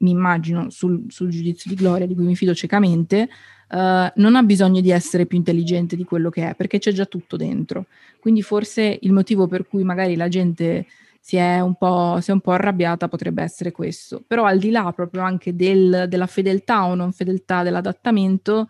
[0.01, 3.29] mi immagino sul, sul giudizio di Gloria di cui mi fido ciecamente,
[3.69, 7.05] uh, non ha bisogno di essere più intelligente di quello che è perché c'è già
[7.05, 7.85] tutto dentro.
[8.19, 10.85] Quindi forse il motivo per cui magari la gente
[11.19, 14.23] si è un po', è un po arrabbiata potrebbe essere questo.
[14.27, 18.67] Però al di là proprio anche del, della fedeltà o non fedeltà dell'adattamento,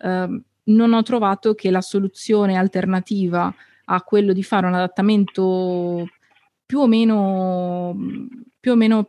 [0.00, 3.52] Ehm, non ho trovato che la soluzione alternativa
[3.86, 6.06] a quello di fare un adattamento
[6.64, 7.96] più o meno,
[8.60, 9.06] più o meno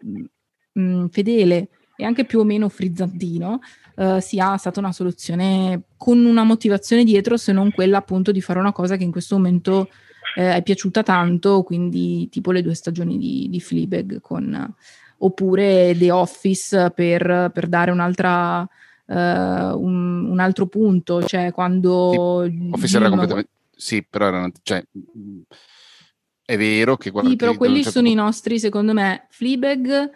[0.72, 3.60] mh, fedele e anche più o meno frizzantino
[3.96, 8.60] uh, sia stata una soluzione con una motivazione dietro se non quella appunto di fare
[8.60, 9.88] una cosa che in questo momento
[10.36, 14.74] eh, è piaciuta tanto, quindi tipo le due stagioni di, di Fleabag con,
[15.20, 22.46] oppure The Office per, per dare un'altra uh, un, un, altro punto, cioè quando...
[22.48, 23.50] Sì, Office era completamente...
[23.76, 24.52] Sì, però erano...
[24.62, 24.84] Cioè,
[26.46, 27.12] è vero che...
[27.24, 28.22] Sì, però quelli certo sono punto...
[28.22, 29.28] i nostri, secondo me.
[29.30, 30.12] Fleabag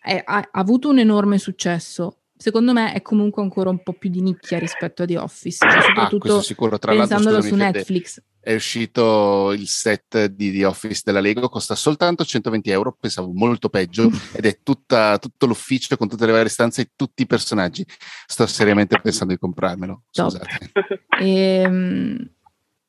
[0.00, 4.10] è, ha, ha avuto un enorme successo, secondo me è comunque ancora un po' più
[4.10, 6.78] di nicchia rispetto a The Office, cioè, ah, soprattutto ah, sicuro.
[6.78, 12.24] Tra pensandolo su Netflix è uscito il set di The Office della Lego, costa soltanto
[12.24, 16.80] 120 euro, pensavo molto peggio, ed è tutta, tutto l'ufficio con tutte le varie stanze
[16.80, 17.84] e tutti i personaggi.
[18.26, 20.04] Sto seriamente pensando di comprarmelo.
[20.10, 20.72] Scusate.
[21.20, 22.30] Ehm,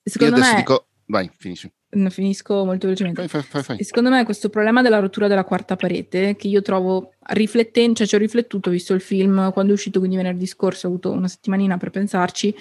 [0.03, 0.59] secondo Io adesso me...
[0.59, 1.69] dico, vai, finisci.
[2.09, 3.27] Finisco molto velocemente.
[3.27, 7.13] Fai, fai, fai, secondo me questo problema della rottura della quarta parete, che io trovo
[7.29, 10.89] riflettendo, cioè ci ho riflettuto, visto il film, quando è uscito, quindi venerdì scorso, ho
[10.89, 12.55] avuto una settimanina per pensarci,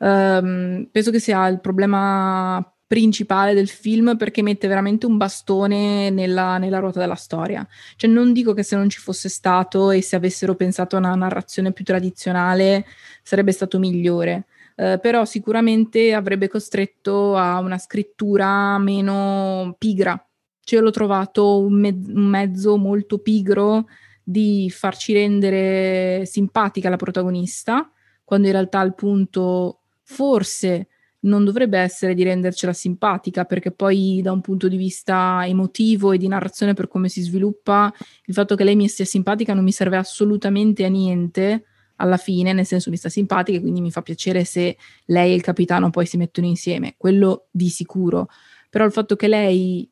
[0.00, 6.58] Um, penso che sia il problema principale del film perché mette veramente un bastone nella,
[6.58, 7.66] nella, ruota della storia.
[7.96, 11.14] Cioè non dico che se non ci fosse stato e se avessero pensato a una
[11.14, 12.86] narrazione più tradizionale
[13.22, 14.46] sarebbe stato migliore,
[14.80, 20.22] uh, però sicuramente avrebbe costretto a una scrittura meno pigra.
[20.62, 23.86] Cioè l'ho trovato un, me- un mezzo molto pigro
[24.22, 27.90] di farci rendere simpatica la protagonista,
[28.24, 30.88] quando in realtà il punto forse
[31.22, 36.18] non dovrebbe essere di rendercela simpatica, perché poi da un punto di vista emotivo e
[36.18, 37.92] di narrazione per come si sviluppa,
[38.24, 41.64] il fatto che lei mi sia simpatica non mi serve assolutamente a niente
[42.00, 45.34] alla fine, nel senso mi sta simpatica e quindi mi fa piacere se lei e
[45.34, 48.28] il capitano poi si mettono insieme, quello di sicuro.
[48.70, 49.88] Però il fatto che lei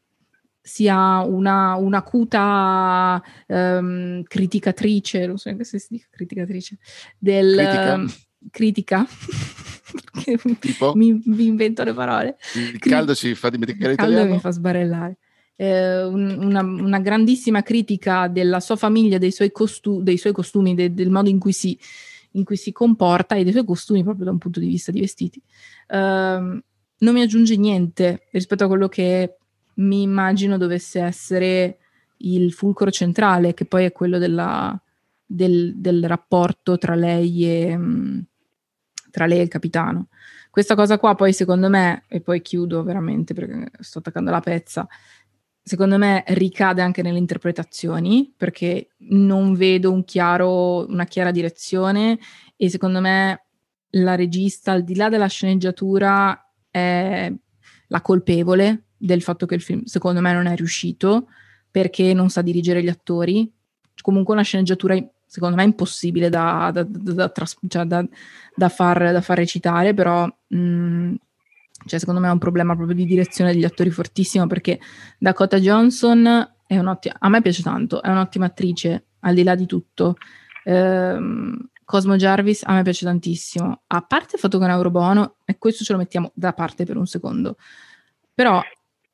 [0.60, 6.78] sia una, un'acuta um, criticatrice, non so neanche se si dica criticatrice,
[7.18, 7.54] del...
[7.54, 7.94] Critica.
[7.94, 8.12] Um,
[8.50, 9.04] critica
[10.94, 12.36] mi, mi, invento le parole.
[12.54, 13.92] Il caldo ci fa dimenticare.
[13.92, 15.18] Il caldo mi fa sbarellare.
[15.60, 20.94] Eh, una, una, grandissima critica della sua famiglia, dei suoi, costu- dei suoi costumi, de-
[20.94, 21.76] del modo in cui, si,
[22.32, 25.00] in cui, si, comporta e dei suoi costumi proprio da un punto di vista di
[25.00, 25.42] vestiti.
[25.88, 26.62] Uh,
[27.00, 29.36] non mi aggiunge niente rispetto a quello che
[29.74, 31.78] mi immagino dovesse essere
[32.18, 34.80] il fulcro centrale, che poi è quello della,
[35.26, 38.18] del, del rapporto tra lei e, mm,
[39.10, 40.06] tra lei e il capitano.
[40.50, 44.88] Questa cosa qua poi secondo me, e poi chiudo veramente perché sto attaccando la pezza,
[45.68, 52.18] secondo me ricade anche nelle interpretazioni perché non vedo un chiaro, una chiara direzione
[52.56, 53.44] e secondo me
[53.90, 57.30] la regista al di là della sceneggiatura è
[57.88, 61.28] la colpevole del fatto che il film secondo me non è riuscito
[61.70, 63.52] perché non sa dirigere gli attori.
[64.00, 67.30] Comunque una sceneggiatura secondo me impossibile da, da, da,
[67.68, 71.14] cioè da, far, da far recitare, però mh, mm,
[71.86, 74.78] cioè secondo me è un problema proprio di direzione degli attori fortissimo perché
[75.18, 79.66] Dakota Johnson è un'ottima, a me piace tanto, è un'ottima attrice al di là di
[79.66, 80.16] tutto.
[80.64, 85.36] Ehm, Cosmo Jarvis a me piace tantissimo, a parte il fatto che è un eurobono,
[85.46, 87.56] e questo ce lo mettiamo da parte per un secondo,
[88.34, 88.60] però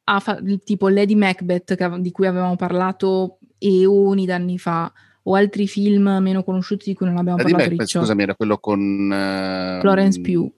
[0.07, 5.69] ha fa- tipo Lady Macbeth che, di cui avevamo parlato eoni d'anni fa, o altri
[5.69, 7.71] film meno conosciuti di cui non abbiamo La parlato.
[7.71, 10.53] Macbeth, scusami, era quello con uh, Florence Pugh.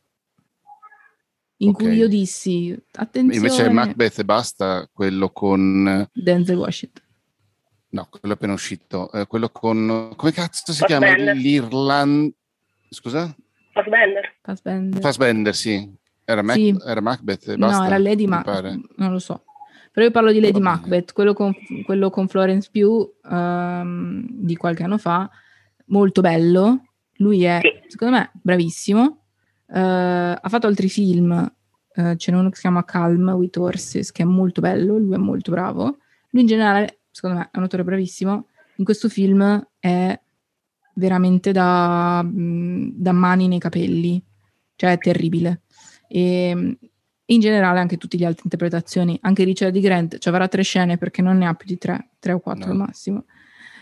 [1.58, 1.86] In okay.
[1.86, 3.34] cui io dissi attenzione.
[3.34, 7.04] Invece Macbeth e basta, quello con Denzel Washington.
[7.88, 9.10] No, quello appena uscito.
[9.12, 11.14] Eh, quello con come cazzo si chiama?
[11.14, 12.34] L'Irlanda.
[12.90, 13.34] Scusa?
[13.72, 14.34] Fassbender.
[14.42, 15.00] Fassbender.
[15.00, 15.94] Fassbender, sì.
[16.24, 16.76] Era, Mac- sì.
[16.84, 17.78] era Macbeth e basta.
[17.78, 18.78] No, era Lady Macbeth.
[18.96, 19.44] Non lo so.
[19.92, 21.54] Però io parlo di Lady Macbeth, quello con,
[21.86, 25.30] quello con Florence Pugh um, di qualche anno fa,
[25.86, 26.82] molto bello.
[27.14, 29.25] Lui è, secondo me, bravissimo.
[29.68, 31.52] Uh, ha fatto altri film,
[31.94, 35.14] uh, ce n'è uno che si chiama Calm with Horses, che è molto bello, lui
[35.14, 35.98] è molto bravo.
[36.30, 38.46] Lui in generale, secondo me, è un attore bravissimo.
[38.76, 40.20] In questo film è
[40.94, 44.22] veramente da, da mani nei capelli,
[44.76, 45.62] cioè è terribile.
[46.08, 46.78] E
[47.28, 50.96] in generale anche tutte le altre interpretazioni, anche Richard di Grant, cioè avrà tre scene
[50.96, 52.72] perché non ne ha più di tre, tre o quattro no.
[52.72, 53.24] al massimo,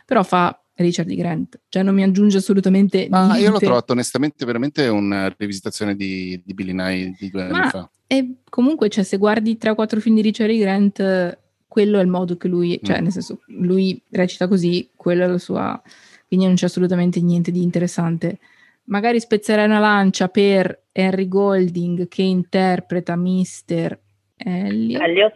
[0.06, 3.42] però fa Richard di Grant, cioè non mi aggiunge assolutamente Ma niente.
[3.42, 7.70] io l'ho trovato onestamente veramente una rivisitazione di, di Billy Nye di due Ma anni
[7.70, 7.90] fa.
[8.06, 12.02] E comunque, cioè, se guardi tre o quattro film di Richard di Grant, quello è
[12.02, 13.02] il modo che lui, cioè mm.
[13.02, 15.80] nel senso, lui recita così, quella è la sua,
[16.26, 18.38] quindi non c'è assolutamente niente di interessante
[18.84, 23.98] magari spezzerei una lancia per Henry Golding che interpreta Mr.
[24.36, 25.02] Elliot.
[25.02, 25.34] Elliot.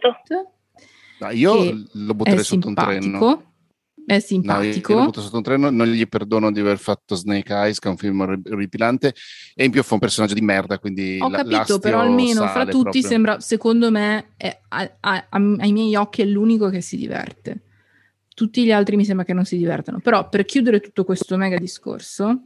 [1.19, 3.48] No, io lo butterei sotto un treno.
[4.09, 4.93] È simpatico.
[4.93, 7.89] No, io, io sotto un treno, non gli perdono di aver fatto Snake Eyes, che
[7.89, 9.13] è un film ripilante,
[9.53, 12.81] e in più fa un personaggio di merda, quindi Ho capito, però almeno fra tutti
[12.81, 13.01] proprio.
[13.03, 17.61] sembra, secondo me, è, a, a, ai miei occhi è l'unico che si diverte.
[18.33, 19.99] Tutti gli altri mi sembra che non si divertano.
[19.99, 22.45] Però per chiudere tutto questo mega discorso,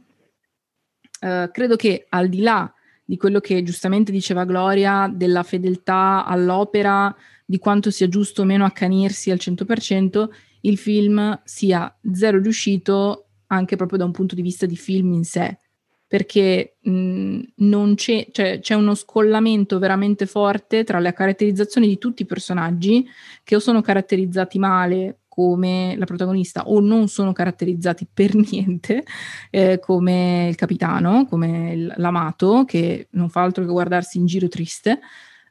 [1.18, 2.70] eh, credo che al di là
[3.02, 8.66] di quello che giustamente diceva Gloria, della fedeltà all'opera, di quanto sia giusto o meno
[8.66, 10.28] accanirsi al 100%,
[10.64, 15.24] il film sia zero riuscito anche proprio da un punto di vista di film in
[15.24, 15.58] sé,
[16.06, 22.22] perché mh, non c'è, cioè, c'è uno scollamento veramente forte tra le caratterizzazioni di tutti
[22.22, 23.06] i personaggi
[23.42, 29.02] che o sono caratterizzati male come la protagonista o non sono caratterizzati per niente
[29.50, 35.00] eh, come il capitano, come l'amato che non fa altro che guardarsi in giro triste.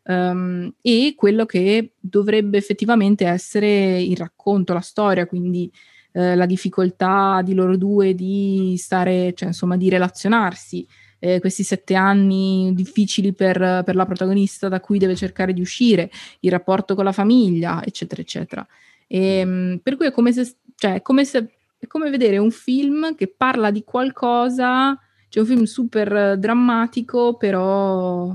[0.06, 5.72] Um, e quello che dovrebbe effettivamente essere il racconto, la storia, quindi
[6.12, 10.86] eh, la difficoltà di loro due di stare, cioè insomma, di relazionarsi,
[11.20, 16.12] eh, questi sette anni difficili per, per, la protagonista da cui deve cercare di uscire,
[16.42, 18.68] il rapporto con la famiglia, eccetera, eccetera.
[19.08, 21.50] E, ehm, per cui è come se, cioè, è come se
[21.84, 28.34] è come vedere un film che parla di qualcosa, cioè un film super drammatico, però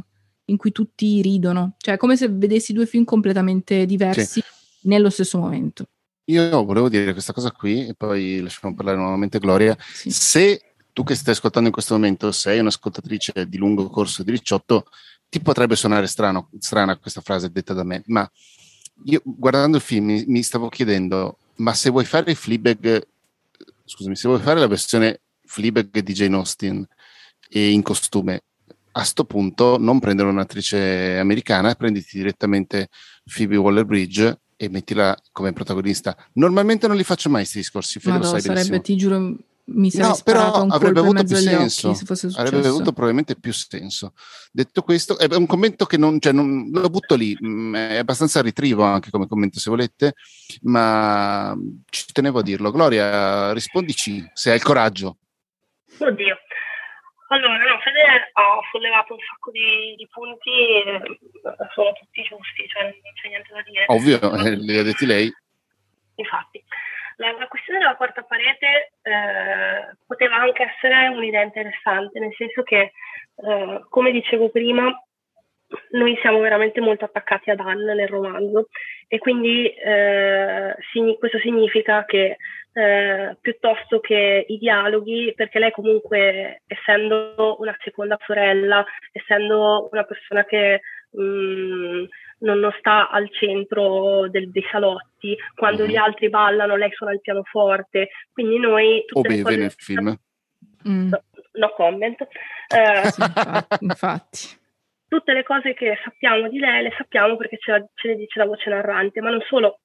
[0.49, 1.75] in cui tutti ridono.
[1.79, 4.43] Cioè, è come se vedessi due film completamente diversi sì.
[4.83, 5.87] nello stesso momento.
[6.25, 9.77] Io volevo dire questa cosa qui e poi lasciamo parlare nuovamente Gloria.
[9.81, 10.11] Sì.
[10.11, 14.85] Se tu che stai ascoltando in questo momento sei un'ascoltatrice di lungo corso di 18,
[15.29, 18.29] ti potrebbe suonare strano, strana questa frase detta da me, ma
[19.05, 23.07] io guardando il film mi, mi, stavo chiedendo, ma se vuoi fare Fleabag,
[23.85, 26.87] scusami, se vuoi fare la versione Fleabag di Jane Austen
[27.49, 28.43] e in costume,
[28.99, 32.89] a sto punto non prendere un'attrice americana, prenditi direttamente
[33.25, 36.17] Phoebe Waller-Bridge e mettila come protagonista.
[36.33, 38.83] Normalmente non li faccio mai questi discorsi, Fede, Madonna, lo sai sarebbe, benissimo.
[38.83, 39.37] ti giuro,
[39.71, 41.97] mi no, però avrebbe avuto più senso.
[42.35, 44.15] avrebbe avuto probabilmente più senso.
[44.51, 48.43] Detto questo, è un commento che non, cioè, non lo butto lì, mm, è abbastanza
[48.43, 50.15] ritrivo anche come commento se volete,
[50.63, 51.57] ma
[51.89, 52.73] ci tenevo a dirlo.
[52.73, 55.19] Gloria, rispondici se hai il coraggio.
[55.99, 56.37] Oddio.
[57.31, 61.01] Allora, no, Fede ha sollevato un sacco di, di punti, eh,
[61.75, 63.85] sono tutti giusti, cioè non c'è niente da dire.
[63.88, 65.31] Ovvio, eh, li ha detti lei.
[66.14, 66.64] Infatti.
[67.17, 72.93] La, la, questione della quarta parete eh, poteva anche essere un'idea interessante, nel senso che,
[73.37, 74.88] eh, come dicevo prima,
[75.91, 78.69] noi siamo veramente molto attaccati ad Anne nel romanzo
[79.07, 80.75] e quindi eh,
[81.19, 82.37] questo significa che
[82.73, 90.45] eh, piuttosto che i dialoghi, perché lei comunque essendo una seconda sorella, essendo una persona
[90.45, 92.05] che mh, mm,
[92.41, 95.89] non, non, sta al centro del, dei salotti, quando mm.
[95.89, 99.05] gli altri ballano lei suona il pianoforte, quindi noi...
[99.12, 100.16] O beve nel film.
[100.89, 101.09] Mm.
[101.09, 102.21] No, no, comment.
[102.21, 104.39] Eh, sì, infatti, infatti.
[105.09, 108.45] Tutte le cose che sappiamo di lei le sappiamo perché ce, ce le dice la
[108.45, 109.81] voce narrante, ma non solo,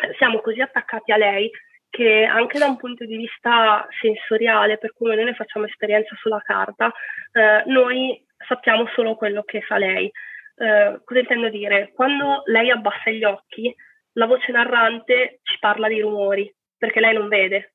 [0.00, 1.50] eh, siamo così attaccati a lei
[1.90, 6.40] che anche da un punto di vista sensoriale, per cui noi ne facciamo esperienza sulla
[6.40, 6.92] carta,
[7.32, 10.10] eh, noi sappiamo solo quello che fa lei.
[10.56, 11.92] Eh, cosa intendo dire?
[11.94, 13.74] Quando lei abbassa gli occhi,
[14.12, 17.72] la voce narrante ci parla di rumori, perché lei non vede.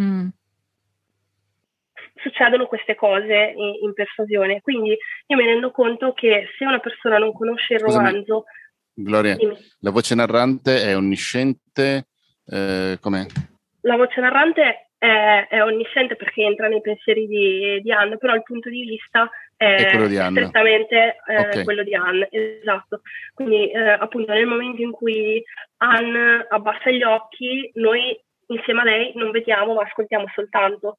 [0.00, 0.28] Mm.
[2.22, 4.90] Succedono queste cose in, in, persuasione, quindi
[5.26, 8.44] io mi rendo conto che se una persona non conosce il romanzo...
[8.92, 9.56] Gloria, dimmi.
[9.80, 12.08] la voce narrante è onnisciente,
[12.46, 13.24] eh, com'è?
[13.82, 18.42] La voce narrante è, è, onnisciente perché entra nei pensieri di, di Anne, però il
[18.42, 20.40] punto di vista è, è quello di Anne.
[20.40, 21.64] strettamente eh, okay.
[21.64, 23.00] quello di Anne, esatto.
[23.32, 25.42] Quindi eh, appunto nel momento in cui
[25.78, 28.18] Anne abbassa gli occhi, noi
[28.48, 30.98] insieme a lei non vediamo ma ascoltiamo soltanto.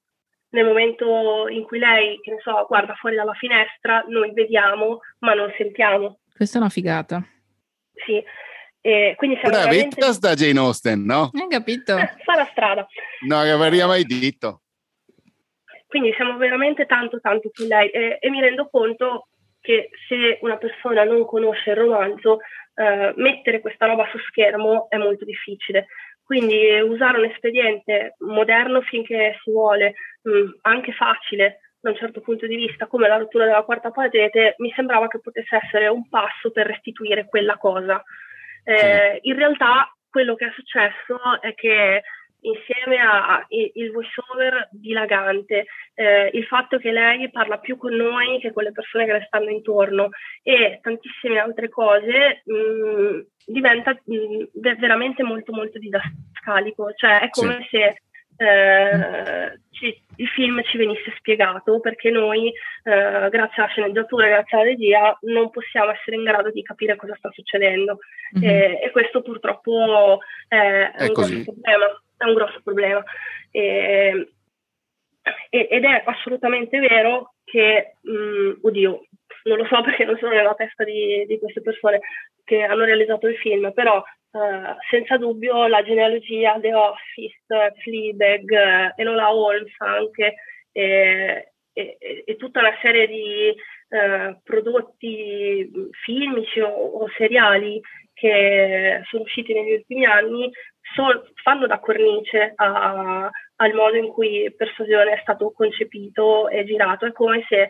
[0.51, 5.33] Nel momento in cui lei, che ne so, guarda fuori dalla finestra, noi vediamo ma
[5.33, 6.19] non sentiamo.
[6.35, 7.23] Questa è una figata.
[8.05, 8.23] Sì,
[8.83, 10.13] e quindi siamo Bravetta veramente...
[10.13, 11.29] sta Jane Austen, no?
[11.33, 11.95] Hai capito?
[11.95, 12.87] Eh, fa la strada.
[13.27, 14.61] No, che avrei mai detto.
[15.85, 19.27] Quindi siamo veramente tanto tanto su lei e, e, mi rendo conto
[19.59, 22.39] che se una persona non conosce il romanzo,
[22.73, 25.87] eh, mettere questa roba su schermo è molto difficile.
[26.23, 32.21] Quindi usare un espediente moderno finché si vuole, mh, mm, anche facile da un certo
[32.21, 36.07] punto di vista, come la rottura della quarta parete, mi sembrava che potesse essere un
[36.07, 38.03] passo per restituire quella cosa.
[38.63, 42.03] Eh, in realtà quello che è successo è che
[42.41, 43.45] insieme al
[43.91, 49.05] voiceover dilagante, eh, il fatto che lei parla più con noi che con le persone
[49.05, 50.09] che le stanno intorno
[50.41, 54.43] e tantissime altre cose, mh, mm, diventa mh, mm,
[54.79, 57.77] veramente molto molto didascalico, cioè è come sì.
[57.77, 58.01] se
[58.41, 64.65] eh, ci, il film ci venisse spiegato perché noi, eh, grazie alla sceneggiatura, grazie alla
[64.65, 67.99] regia, non possiamo essere in grado di capire cosa sta succedendo.
[68.37, 68.49] Mm-hmm.
[68.49, 72.01] E, e, questo purtroppo è, è un grosso problema.
[72.17, 73.03] È un grosso problema.
[73.51, 74.31] E,
[75.49, 79.05] ed è assolutamente vero che, mh, mm, oddio,
[79.43, 81.99] non lo so perché non sono nella testa di, di queste persone
[82.43, 87.35] che hanno realizzato il film, però Uh, senza dubbio la genealogia The Office,
[87.83, 90.35] Fleabag, uh, Enola Holmes anche
[90.71, 93.53] e, e, e, tutta una serie di
[93.89, 95.69] uh, prodotti
[96.05, 97.81] filmici o, o, seriali
[98.13, 100.49] che sono usciti negli ultimi anni
[100.95, 107.05] so, fanno da cornice a, al modo in cui Persuasione è stato concepito e girato.
[107.05, 107.67] È come se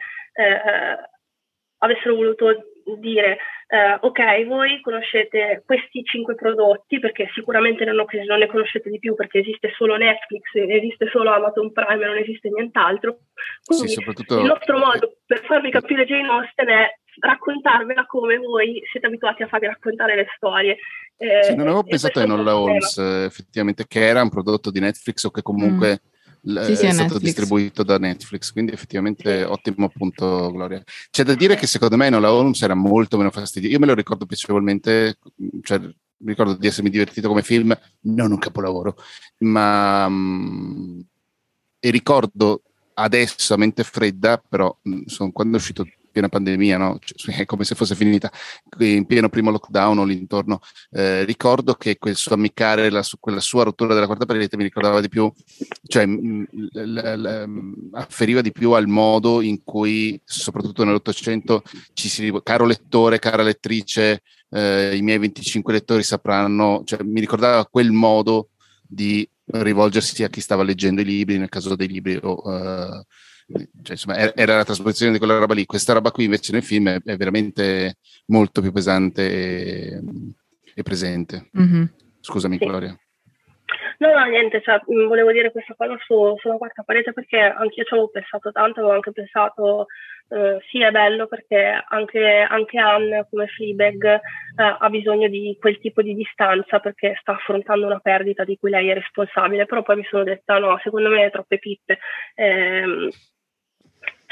[1.79, 2.65] avessero voluto
[2.97, 3.37] dire
[3.71, 9.15] eh, ok, voi conoscete questi cinque prodotti perché sicuramente non, non, ne conoscete di più
[9.15, 13.19] perché esiste solo Netflix, esiste solo Amazon Prime, non esiste nient'altro.
[13.65, 14.39] Quindi sì, soprattutto...
[14.39, 16.87] il nostro modo per farvi capire Jane Austen è
[17.21, 20.77] raccontarvela come voi siete abituati a farvi raccontare le storie.
[21.15, 25.23] Eh, sì, non avevo pensato a Enola Holmes, effettivamente, che era un prodotto di Netflix
[25.23, 25.91] o che comunque...
[25.91, 26.09] Mm
[26.43, 30.83] sì, sì, è, è stato distribuito da Netflix, quindi effettivamente ottimo appunto Gloria.
[31.09, 33.93] C'è da dire che secondo me Nola Holmes era molto meno fastidioso, io me lo
[33.93, 35.17] ricordo piacevolmente,
[35.61, 35.79] cioè
[36.23, 38.95] ricordo di essermi divertito come film, non un capolavoro,
[39.39, 41.03] ma um,
[41.79, 42.61] e ricordo
[42.93, 46.99] adesso a mente fredda, però mh, sono, quando è uscito piena pandemia, no?
[47.01, 48.31] cioè, è come se fosse finita,
[48.79, 50.59] in pieno primo lockdown o l'intorno.
[50.91, 55.01] Eh, ricordo che quel suo ammiccare, la, quella sua rottura della quarta parete mi ricordava
[55.01, 55.31] di più,
[55.87, 62.09] cioè m, l, l, l, afferiva di più al modo in cui, soprattutto nell'Ottocento, ci
[62.09, 67.91] si, caro lettore, cara lettrice, eh, i miei 25 lettori sapranno, cioè, mi ricordava quel
[67.91, 68.49] modo
[68.81, 73.03] di rivolgersi a chi stava leggendo i libri, nel caso dei libri o uh,
[73.51, 75.65] cioè, insomma, era la trasposizione di quella roba lì.
[75.65, 77.95] Questa roba qui invece nel film è, è veramente
[78.27, 80.01] molto più pesante e,
[80.75, 81.49] e presente.
[81.57, 81.83] Mm-hmm.
[82.19, 82.65] Scusami, sì.
[82.65, 82.97] Gloria.
[83.99, 87.93] No, no, niente, cioè, volevo dire questa cosa su, sulla quarta parete perché anch'io ci
[87.93, 89.85] avevo pensato tanto, avevo anche pensato
[90.31, 94.19] eh, sì, è bello perché anche, anche Anne come Fleabag eh,
[94.79, 98.87] ha bisogno di quel tipo di distanza perché sta affrontando una perdita di cui lei
[98.87, 101.99] è responsabile, però poi mi sono detta no, secondo me è troppe pippe.
[102.33, 103.09] Eh,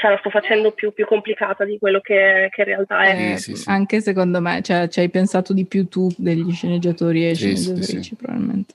[0.00, 3.32] cioè la sto facendo più, più complicata di quello che, che in realtà è.
[3.32, 3.68] Eh, sì, sì.
[3.68, 8.14] Anche secondo me, cioè, ci hai pensato di più tu degli sceneggiatori e sì, sceneggiatrici,
[8.14, 8.74] probabilmente.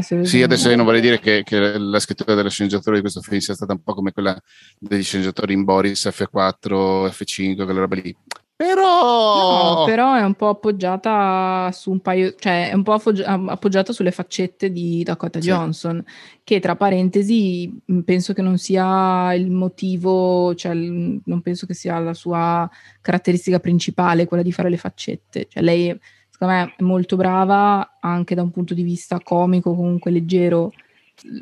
[0.00, 3.38] Sì, adesso io non vorrei dire che, che, la scrittura della sceneggiatura di questo film
[3.38, 4.36] sia stata un po' come quella
[4.78, 8.14] degli sceneggiatori in Boris F4, F5, quella roba lì.
[8.58, 9.78] Però...
[9.78, 14.10] No, però è un po' appoggiata su un paio, cioè è un po' appoggiata sulle
[14.10, 15.46] faccette di Dakota sì.
[15.46, 16.04] Johnson,
[16.42, 17.72] che tra parentesi
[18.04, 22.68] penso che non sia il motivo, cioè non penso che sia la sua
[23.00, 25.46] caratteristica principale quella di fare le faccette.
[25.48, 25.96] Cioè lei
[26.28, 30.72] secondo me è molto brava anche da un punto di vista comico, comunque leggero,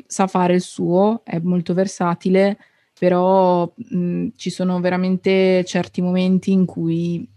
[0.05, 2.59] sa fare il suo, è molto versatile
[2.97, 7.27] però mh, ci sono veramente certi momenti in cui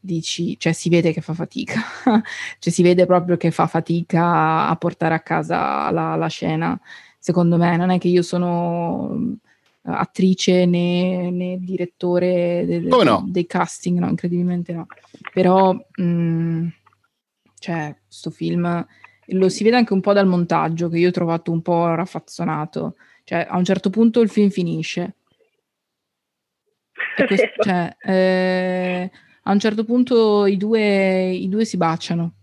[0.00, 1.80] dici, cioè si vede che fa fatica,
[2.58, 6.78] cioè si vede proprio che fa fatica a portare a casa la, la scena.
[7.18, 9.36] secondo me, non è che io sono
[9.82, 13.24] attrice né, né direttore de, de, no?
[13.28, 14.86] dei casting, no, incredibilmente no.
[15.32, 16.66] Però, mh, mm,
[17.58, 18.86] cioè, questo film
[19.32, 22.94] lo si vede anche un po' dal montaggio che io ho trovato un po' raffazzonato.
[23.28, 25.16] Cioè, a un certo punto il film finisce.
[27.14, 29.10] Questo, cioè, eh,
[29.42, 32.36] a un certo punto i due, i due si baciano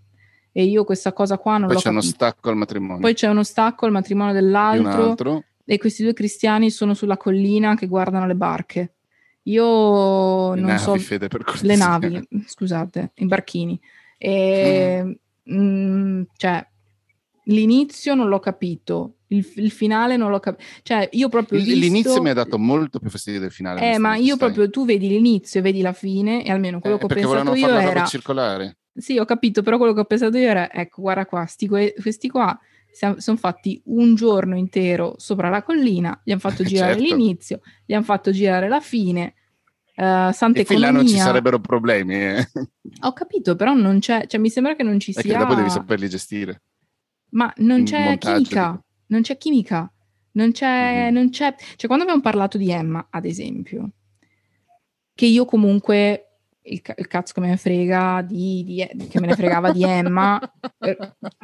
[0.51, 2.05] e io questa cosa qua non Poi l'ho c'è capito.
[2.05, 2.99] uno stacco al matrimonio.
[2.99, 7.87] Poi c'è uno stacco al matrimonio dell'altro e questi due cristiani sono sulla collina che
[7.87, 8.93] guardano le barche.
[9.45, 13.81] Io le non navi, so Fede, per le navi, scusate, i barchini.
[14.19, 15.17] E,
[15.49, 16.19] mm.
[16.19, 16.63] mh, cioè,
[17.45, 20.63] l'inizio non l'ho capito, il, il finale non l'ho capito.
[20.83, 21.75] Cioè, io proprio visto...
[21.75, 23.93] L'inizio mi ha dato molto più fastidio del finale.
[23.93, 26.99] Eh, ma io proprio, tu vedi l'inizio e vedi la fine, e almeno quello eh,
[26.99, 28.05] che ho pensato io era...
[28.05, 28.77] circolare.
[28.93, 32.29] Sì, ho capito, però quello che ho pensato io era, ecco, guarda qua, sti, questi
[32.29, 32.57] qua
[33.17, 37.03] sono fatti un giorno intero sopra la collina, gli hanno fatto girare certo.
[37.03, 39.33] l'inizio, gli hanno fatto girare la fine.
[39.97, 42.15] Uh, santa e là non ci sarebbero problemi.
[42.15, 42.47] Eh.
[43.01, 45.21] Ho capito, però non c'è, cioè mi sembra che non ci sia.
[45.21, 46.61] Che dopo devi saperli gestire.
[47.31, 48.81] Ma non c'è chimica.
[49.07, 49.91] Non c'è chimica,
[50.31, 51.13] non c'è, mm.
[51.13, 51.55] non c'è.
[51.57, 53.89] Cioè, quando abbiamo parlato di Emma, ad esempio,
[55.13, 56.25] che io comunque
[56.65, 60.39] il, il, cazzo che me ne frega di, di, che me ne fregava di Emma
[60.79, 60.97] eh,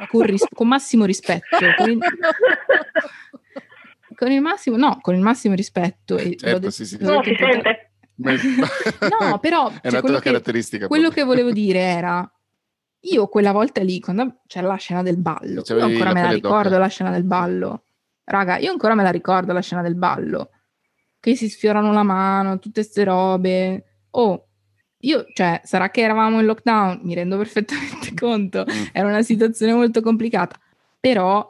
[0.08, 1.98] con, ris- con, massimo rispetto con il,
[4.16, 7.36] con il, massimo no con il massimo rispetto e certo, de- sì, sì, no, si
[7.38, 7.92] sente
[9.20, 12.28] no però è cioè, una tua caratteristica quello che volevo dire era
[13.04, 16.62] io quella volta lì quando c'era la scena del ballo io ancora me la ricordo
[16.62, 16.78] doppia.
[16.78, 17.84] la scena del ballo.
[18.24, 20.50] Raga io ancora me la ricordo la scena del ballo.
[21.18, 23.84] Che si sfiorano la mano tutte queste robe.
[24.10, 24.46] Oh
[25.04, 28.84] io, cioè, sarà che eravamo in lockdown, mi rendo perfettamente conto, mm.
[28.92, 30.58] era una situazione molto complicata,
[31.00, 31.48] però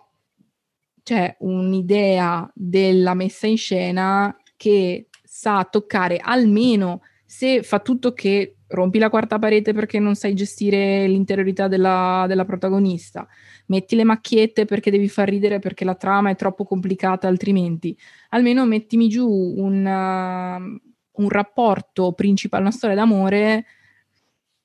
[1.03, 8.99] c'è un'idea della messa in scena che sa toccare almeno se fa tutto che rompi
[8.99, 13.27] la quarta parete perché non sai gestire l'interiorità della, della protagonista,
[13.66, 17.97] metti le macchiette perché devi far ridere perché la trama è troppo complicata altrimenti,
[18.31, 20.81] almeno mettimi giù un
[21.14, 23.66] un rapporto principale, una storia d'amore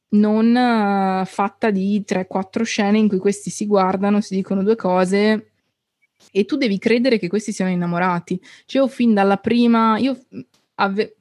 [0.09, 5.51] non uh, fatta di 3-4 scene in cui questi si guardano, si dicono due cose
[6.31, 8.41] e tu devi credere che questi siano innamorati.
[8.65, 10.17] Cioè, io fin dalla prima, io
[10.75, 11.16] ave-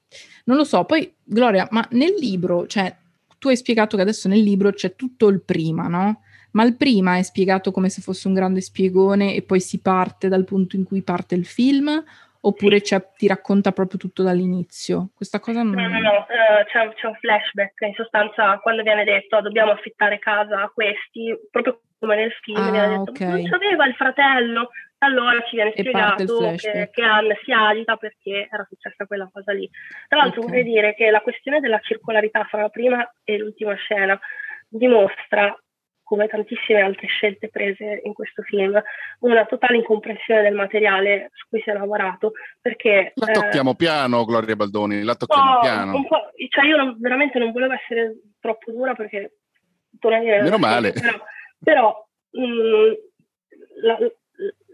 [0.47, 2.95] non lo so, poi Gloria, ma nel libro, cioè,
[3.39, 6.23] tu hai spiegato che adesso nel libro c'è tutto il prima, no?
[6.53, 10.29] Ma il prima è spiegato come se fosse un grande spiegone e poi si parte
[10.29, 12.03] dal punto in cui parte il film
[12.41, 15.11] oppure ti racconta proprio tutto dall'inizio?
[15.15, 15.75] Questa cosa non...
[15.75, 20.19] No, no, no, uh, c'è, c'è, un flashback, in sostanza quando viene detto dobbiamo affittare
[20.19, 23.29] casa a questi, proprio come nel film, ah, viene detto okay.
[23.29, 28.67] non sapeva il fratello, allora ci viene spiegato che, che Anne si agita perché era
[28.69, 29.69] successa quella cosa lì.
[30.09, 30.51] Tra l'altro okay.
[30.51, 34.19] vorrei dire che la questione della circolarità fra la prima e l'ultima scena
[34.69, 35.55] dimostra
[36.07, 38.81] come tantissime altre scelte prese in questo film,
[39.21, 42.31] una totale incomprensione del materiale su cui si è lavorato.
[42.61, 46.05] Perché, la tocchiamo eh, piano, Gloria Baldoni, la tocchiamo no, piano.
[46.49, 49.39] cioè io non, veramente non volevo essere troppo dura perché...
[49.99, 50.93] Dire, Meno male.
[50.93, 51.19] Però,
[51.59, 52.93] però mh, mm,
[53.83, 53.99] la,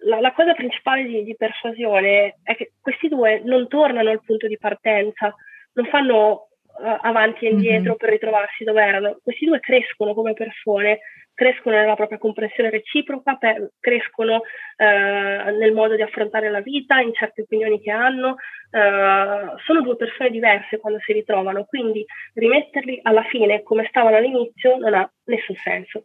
[0.04, 4.46] la, la, cosa principale di, di persuasione è che questi due non tornano al punto
[4.46, 5.34] di partenza,
[5.74, 6.48] non fanno
[6.78, 7.96] uh, avanti e indietro mm-hmm.
[7.96, 9.18] per ritrovarsi dove erano.
[9.22, 11.00] Questi due crescono come persone,
[11.34, 14.42] crescono nella propria comprensione reciproca, per, crescono
[14.76, 18.36] eh, nel modo di affrontare la vita, in certe opinioni che hanno,
[18.70, 24.76] eh, sono due persone diverse quando si ritrovano, quindi rimetterli alla fine come stavano all'inizio
[24.76, 26.04] non ha nessun senso.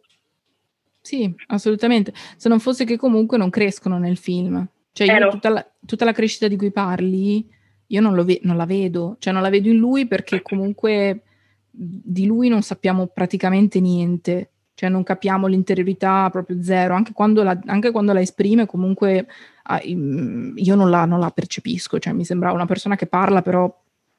[1.08, 2.12] Sì, assolutamente.
[2.36, 4.68] Se non fosse che comunque non crescono nel film.
[4.92, 5.30] Cioè, eh no.
[5.30, 7.48] tutta, la, tutta, la, crescita di cui parli,
[7.86, 9.16] io non, ve- non la vedo.
[9.18, 11.22] Cioè, non la vedo in lui perché comunque
[11.70, 17.58] di lui non sappiamo praticamente niente cioè non capiamo l'interiorità proprio zero, anche quando la,
[17.66, 19.26] anche quando la esprime comunque
[19.82, 23.66] io non la, non la, percepisco, cioè mi sembra una persona che parla però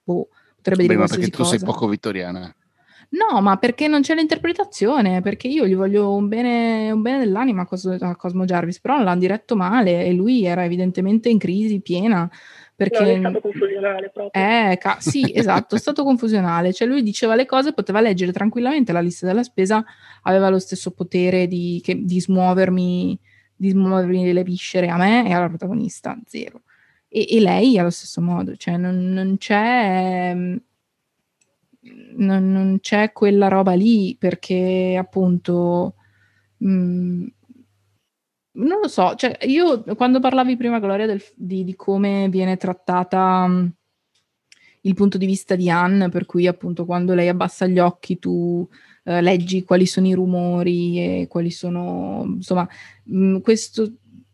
[0.03, 0.27] boh,
[0.57, 1.55] potrebbe dire Beh, perché tu cosa.
[1.55, 2.53] sei poco vittoriana.
[3.09, 7.63] No, ma perché non c'è l'interpretazione, perché io gli voglio un bene, un bene dell'anima
[7.63, 11.81] a, Cos- a Cosmo Jarvis, però l'hanno diretto male e lui era evidentemente in crisi
[11.81, 12.29] piena
[12.79, 13.03] perché...
[13.03, 14.41] No, è stato confusionale proprio.
[14.41, 16.71] Eh, ca- sì, esatto, è stato confusionale.
[16.71, 19.83] Cioè lui diceva le cose, poteva leggere tranquillamente la lista della spesa,
[20.21, 23.19] aveva lo stesso potere di, che, di smuovermi,
[23.53, 26.61] di smuovermi le viscere a me e alla protagonista, zero.
[27.09, 30.33] E, e lei allo stesso modo, cioè non, non c'è...
[31.81, 35.95] Non, non, c'è quella roba lì perché appunto
[36.57, 37.25] mh,
[38.59, 43.43] non lo so, cioè io quando parlavi prima, Gloria, del, di, di, come viene trattata
[43.45, 43.71] um,
[44.81, 48.67] il punto di vista di Anne, per cui appunto quando lei abbassa gli occhi tu
[49.03, 52.67] uh, leggi quali sono i rumori e quali sono, insomma,
[53.03, 53.93] mh, mm, questo,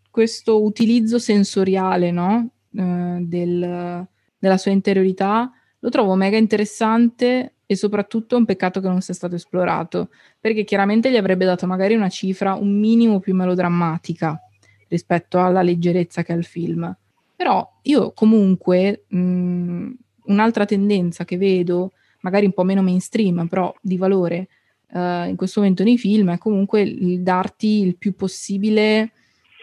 [0.09, 2.49] questo, utilizzo sensoriale, no?
[2.71, 5.51] Uh, del, della sua interiorità,
[5.85, 10.09] lo trovo mega interessante e soprattutto un peccato che non sia stato esplorato,
[10.39, 14.39] perché chiaramente gli avrebbe dato magari una cifra un minimo più melodrammatica
[14.87, 16.91] rispetto alla leggerezza che ha il film.
[17.35, 19.89] Però io comunque mh,
[20.25, 24.47] un'altra tendenza che vedo, magari un po' meno mainstream, però di valore
[24.89, 29.11] uh, in questo momento nei film, è comunque il darti il più possibile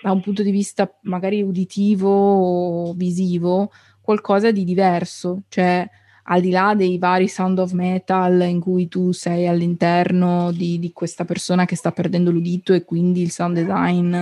[0.00, 5.88] da un punto di vista magari uditivo o visivo qualcosa di diverso, cioè
[6.24, 10.92] al di là dei vari sound of metal in cui tu sei all'interno di, di
[10.92, 14.16] questa persona che sta perdendo l'udito e quindi il sound design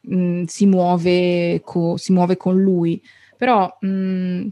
[0.00, 3.02] mh, mm, si, muove co- si, muove con lui.
[3.36, 4.48] Però mh, mm,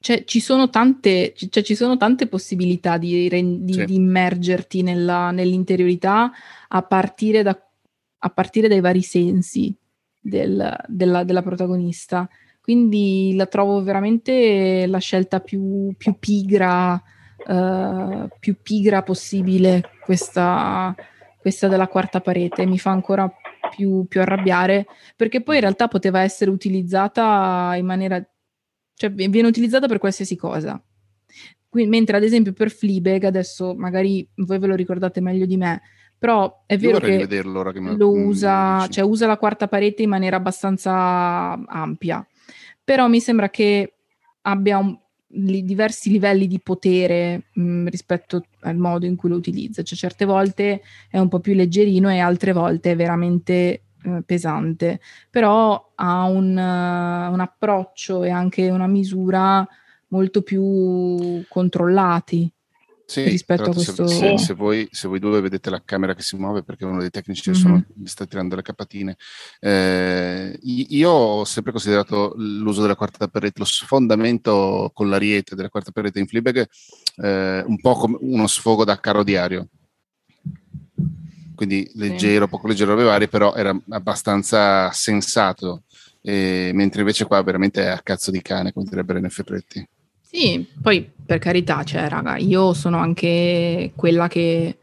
[0.00, 3.84] cioè, ci, sono tante, cioè, ci sono tante possibilità di, di, sì.
[3.84, 6.30] di immergerti nella, nell'interiorità
[6.68, 7.56] a partire, da,
[8.18, 9.74] a partire, dai vari sensi
[10.20, 12.28] del, della, della protagonista.
[12.62, 20.94] Quindi la trovo veramente la scelta più, più pigra, uh, più pigra possibile, questa,
[21.40, 22.64] questa, della quarta parete.
[22.64, 23.28] Mi fa ancora
[23.74, 24.86] più, più arrabbiare,
[25.16, 28.24] perché poi in realtà poteva essere utilizzata in maniera...
[28.94, 30.80] cioè viene utilizzata per qualsiasi cosa.
[31.68, 35.82] Quindi, mentre ad esempio per Fleabag, adesso magari voi ve lo ricordate meglio di me,
[36.16, 41.60] però è vero che, che lo usa, cioè usa la quarta parete in maniera abbastanza
[41.66, 42.24] ampia
[42.84, 43.94] però mi sembra che
[44.42, 44.96] abbia un,
[45.28, 49.98] li, diversi livelli di potere mh, mm, rispetto al modo in cui lo utilizza, cioè
[49.98, 55.92] certe volte è un po' più leggerino e altre volte è veramente uh, pesante, però
[55.94, 59.66] ha un, uh, un approccio e anche una misura
[60.08, 62.52] molto più controllati
[63.12, 64.06] sì, rispetto a questo.
[64.06, 67.10] Se, se, voi, se, voi, due vedete la camera che si muove perché uno dei
[67.10, 67.60] tecnici mm-hmm.
[67.60, 69.16] sono, sta tirando le capatine,
[69.60, 75.90] eh, io ho sempre considerato l'uso della quarta parete, lo sfondamento con l'ariete della quarta
[75.90, 76.68] parete in Fleabag
[77.16, 79.68] eh, un po' come uno sfogo da carro diario.
[81.54, 82.50] Quindi leggero, sì.
[82.50, 85.84] poco leggero varie, però era abbastanza sensato.
[86.24, 89.86] Eh, mentre invece qua veramente è a cazzo di cane, come direbbero in effetti.
[90.34, 94.78] Sì, poi per carità, cioè, raga, io sono anche quella che...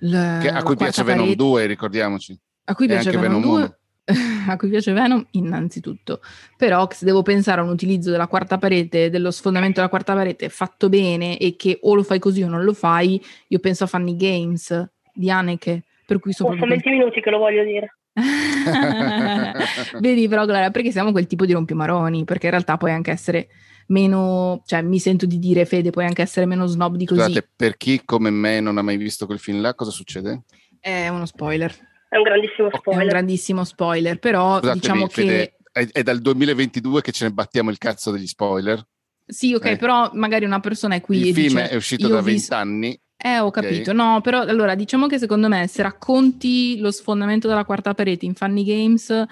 [0.00, 1.36] L- che a cui piace Venom parete...
[1.36, 2.38] 2, ricordiamoci.
[2.64, 3.78] A cui piace Venom, Venom 2.
[4.48, 6.20] a cui piace Venom innanzitutto,
[6.58, 10.50] però se devo pensare a un utilizzo della quarta parete, dello sfondamento della quarta parete
[10.50, 13.18] fatto bene e che o lo fai così o non lo fai,
[13.48, 16.50] io penso a Funny Games di Haneke, per cui sono...
[16.50, 17.96] Ho 20 minuti che lo voglio dire.
[20.00, 23.48] Vedi però Gloria, perché siamo quel tipo di rompimaroni, perché in realtà puoi anche essere
[23.88, 27.20] meno, cioè mi sento di dire Fede, puoi anche essere meno snob di così.
[27.20, 30.44] Scusate, per chi come me non ha mai visto quel film là, cosa succede?
[30.80, 31.74] È uno spoiler.
[32.08, 33.00] È un grandissimo spoiler.
[33.00, 35.80] È un grandissimo spoiler, però Scusatemi, diciamo Fede, che...
[35.80, 38.82] È, è, dal 2022 che ce ne battiamo il cazzo degli spoiler.
[39.26, 39.76] Sì, ok, eh.
[39.76, 42.88] però magari una persona è qui il e film dice, è uscito da vent'anni.
[42.88, 43.02] Visto...
[43.20, 43.90] Eh, ho capito.
[43.90, 43.94] Okay.
[43.94, 48.34] No, però allora diciamo che secondo me se racconti lo sfondamento della quarta parete in
[48.34, 49.26] Funny Games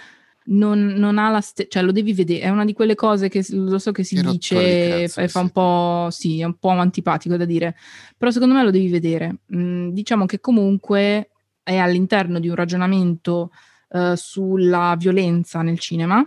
[0.46, 3.44] non, non ha la stessa, cioè lo devi vedere, è una di quelle cose che
[3.50, 7.36] lo so che si che dice e fa un po', sì, è un po' antipatico
[7.36, 7.76] da dire,
[8.16, 9.38] però secondo me lo devi vedere.
[9.54, 11.30] Mm, diciamo che comunque
[11.62, 13.50] è all'interno di un ragionamento
[13.88, 16.24] uh, sulla violenza nel cinema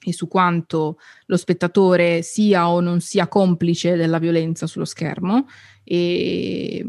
[0.00, 5.46] e su quanto lo spettatore sia o non sia complice della violenza sullo schermo
[5.82, 6.84] e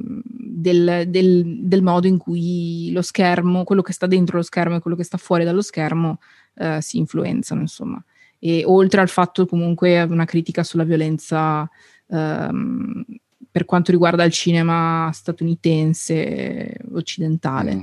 [0.59, 4.79] del, del, del, modo in cui lo schermo, quello che sta dentro lo schermo e
[4.79, 6.19] quello che sta fuori dallo schermo
[6.55, 8.03] eh, si influenzano, insomma.
[8.37, 11.69] E oltre al fatto comunque una critica sulla violenza
[12.07, 13.05] ehm,
[13.51, 17.75] per quanto riguarda il cinema statunitense occidentale.
[17.75, 17.81] Mm.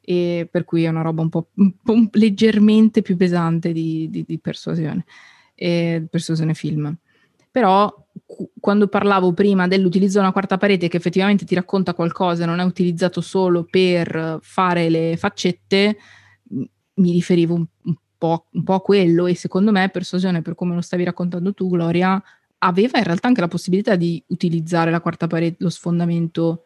[0.00, 4.24] E per cui è una roba un po', un po leggermente più pesante di, di,
[4.26, 5.04] di persuasione,
[5.54, 6.96] e persuasione film
[7.50, 7.92] però
[8.58, 12.64] quando parlavo prima dell'utilizzo di una quarta parete che effettivamente ti racconta qualcosa, non è
[12.64, 15.96] utilizzato solo per fare le faccette,
[16.94, 20.74] mi riferivo un, un, po', un po', a quello e secondo me Persuasione, per come
[20.74, 22.22] lo stavi raccontando tu Gloria,
[22.58, 26.64] aveva in realtà anche la possibilità di utilizzare la quarta parete, lo sfondamento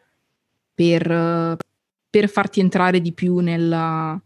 [0.73, 1.57] per,
[2.09, 4.21] per farti entrare di più nella,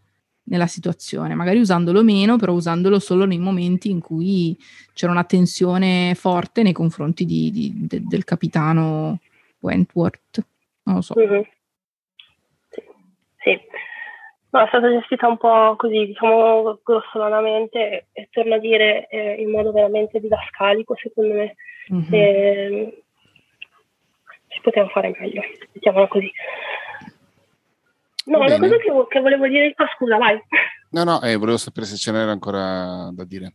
[0.49, 4.57] nella situazione, magari usandolo meno, però usandolo solo nei momenti in cui
[4.93, 9.19] c'era una tensione forte nei confronti di, di, de, del capitano
[9.59, 10.43] Wentworth.
[10.83, 11.13] Non lo so.
[11.17, 11.41] Mm-hmm.
[13.37, 13.59] Sì.
[14.51, 19.51] No, è stata gestita un po' così, diciamo grossolanamente e, torno a dire eh, in
[19.51, 21.55] modo veramente didascalico, secondo me.
[21.93, 22.13] Mm-hmm.
[22.13, 23.03] Eh,
[24.47, 25.41] si poteva fare meglio,
[25.73, 26.31] mettiamola così.
[28.29, 29.73] No, una cosa che, che, volevo dire...
[29.75, 30.39] Ah, scusa, vai.
[30.91, 33.53] No, no, eh, volevo sapere se ce n'era ancora da dire.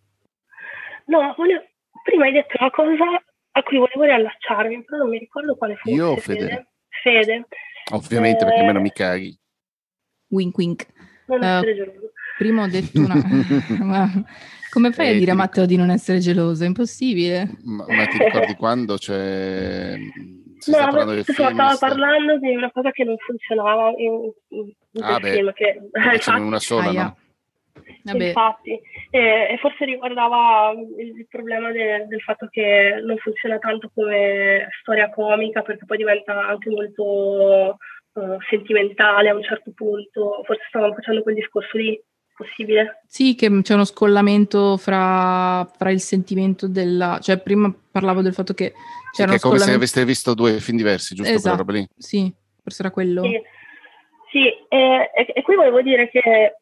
[1.07, 1.65] No, volevo...
[2.05, 3.05] prima hai detto una cosa
[3.57, 5.97] a cui volevo riallacciarmi, però non mi ricordo quale fosse.
[5.97, 6.69] Io Fede.
[7.03, 7.49] Fede.
[7.91, 8.47] Ovviamente, eh...
[8.47, 9.37] perché a me non mi caghi.
[10.29, 10.87] Wink wink.
[11.27, 12.13] Non uh, essere geloso.
[12.39, 13.15] Prima ho detto una...
[14.71, 16.63] come fai eh, a dire a Matteo di non essere geloso?
[16.63, 17.51] È impossibile.
[17.65, 18.97] Ma, ma ti ricordi quando?
[18.97, 19.97] Cioè,
[20.65, 25.19] si no, parlando stava parlando di una cosa che non funzionava in, in, in ah,
[25.19, 25.53] beh, film.
[25.53, 27.17] Che, eh, una sola, ah, no?
[28.05, 28.27] Vabbè.
[28.27, 33.91] Infatti, eh, e forse riguardava il, il problema de, del fatto che non funziona tanto
[33.95, 37.77] come storia comica perché poi diventa anche molto
[38.13, 42.01] uh, sentimentale a un certo punto, forse stavano facendo quel discorso lì,
[42.37, 43.03] possibile?
[43.07, 47.19] Sì, che c'è uno scollamento fra, fra il sentimento della...
[47.21, 48.73] cioè prima parlavo del fatto che
[49.15, 51.33] c'era sì, che è come se aveste visto due film diversi, giusto?
[51.33, 51.87] Esatto, roba lì?
[51.97, 53.23] sì, forse era quello.
[53.23, 53.41] Sì,
[54.31, 56.57] sì e, e, e qui volevo dire che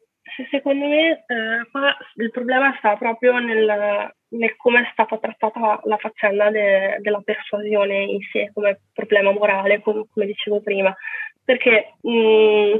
[0.49, 5.97] secondo me eh, qua il problema sta proprio nel, nel come è stata trattata la
[5.97, 10.95] faccenda de, della persuasione in sé come problema morale, come, come dicevo prima
[11.43, 12.73] perché mh, mm,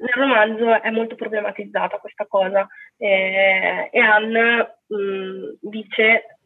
[0.00, 6.37] nel romanzo è molto problematizzata questa cosa eh, e Anne mh, mm, dice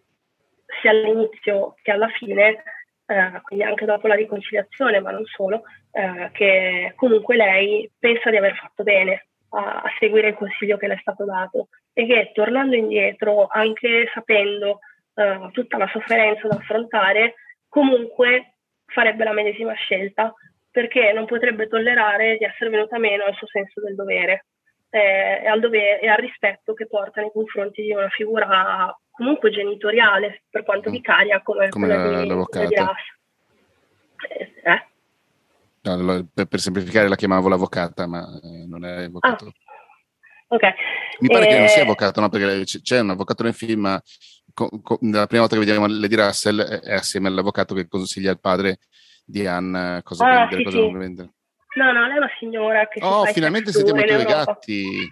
[0.80, 2.62] sia all'inizio che alla fine,
[3.06, 5.62] eh, quindi anche dopo la riconciliazione, ma non solo,
[5.92, 10.86] eh, che comunque lei pensa di aver fatto bene a, a, seguire il consiglio che
[10.86, 11.68] le è stato dato.
[11.92, 14.78] E che tornando indietro, anche sapendo
[15.14, 17.34] eh, tutta la sofferenza da affrontare,
[17.68, 18.54] comunque
[18.86, 20.32] farebbe la medesima scelta
[20.70, 24.46] perché non potrebbe tollerare di essere venuta meno al suo senso del dovere
[24.94, 29.50] eh, e, al dovere, e al rispetto che porta nei confronti di una figura comunque
[29.50, 30.92] genitoriale, per quanto mm.
[30.92, 32.66] vicaria come, come quella la, di, l'avvocata.
[32.66, 32.74] Di
[34.28, 34.86] eh, eh?
[35.82, 39.46] No, per, per, semplificare la chiamavo l'avvocata, ma eh, non è avvocato.
[39.46, 39.52] Ah.
[40.48, 40.72] Okay.
[41.20, 42.28] Mi pare che non sia avvocato, no?
[42.28, 44.02] perché c'è un avvocato nel film, ma
[44.52, 48.40] co- co- la prima volta che vediamo Lady Russell è assieme all'avvocato che consiglia al
[48.40, 48.78] padre
[49.24, 50.82] di Anne cosa ah, vendere, sì, cosa sì.
[50.82, 51.32] non vendere.
[51.74, 55.08] No, no, lei è una signora che Oh, finalmente sentiamo i tuoi gatti.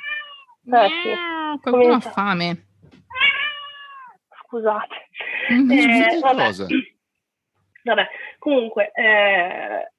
[0.72, 1.60] Eh, sì.
[1.62, 2.66] Qualcuno ha fame.
[4.42, 5.08] Scusate.
[5.48, 6.50] Eh, vabbè.
[7.84, 8.08] vabbè.
[8.38, 9.90] comunque, eh,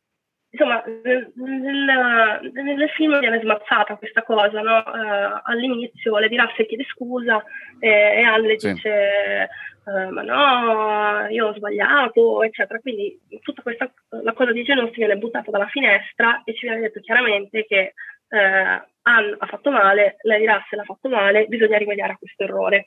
[0.51, 4.77] insomma, nel, nel, nel, film viene smazzata questa cosa, no?
[4.85, 7.43] Uh, all'inizio le dirà se chiede scusa
[7.79, 8.73] eh, e Anne sì.
[8.73, 9.49] dice
[9.85, 12.79] uh, ma no, io ho sbagliato, eccetera.
[12.79, 13.91] Quindi tutta questa
[14.23, 17.93] la cosa di Genossi viene buttata dalla finestra e ci viene detto chiaramente che
[18.29, 22.43] uh, Anne ha fatto male, lei dirà se l'ha fatto male, bisogna rimediare a questo
[22.43, 22.85] errore.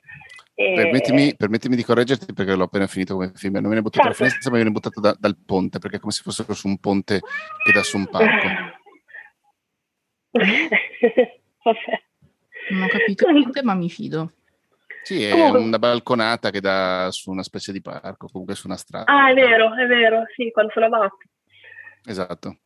[0.53, 0.73] E...
[0.75, 3.55] Permettimi, permettimi, di correggerti perché l'ho appena finito come film.
[3.55, 4.17] Non viene buttato certo.
[4.17, 6.79] dalla finestra, ma viene buttato da, dal ponte perché è come se fosse su un
[6.79, 8.47] ponte che dà su un parco.
[11.63, 12.03] Vabbè.
[12.69, 14.31] Non ho capito niente, ma mi fido.
[15.03, 15.59] Sì, è comunque...
[15.59, 19.05] una balconata che dà su una specie di parco, comunque su una strada.
[19.05, 21.29] Ah, è vero, è vero, sì, quando sono avanti.
[22.05, 22.57] Esatto.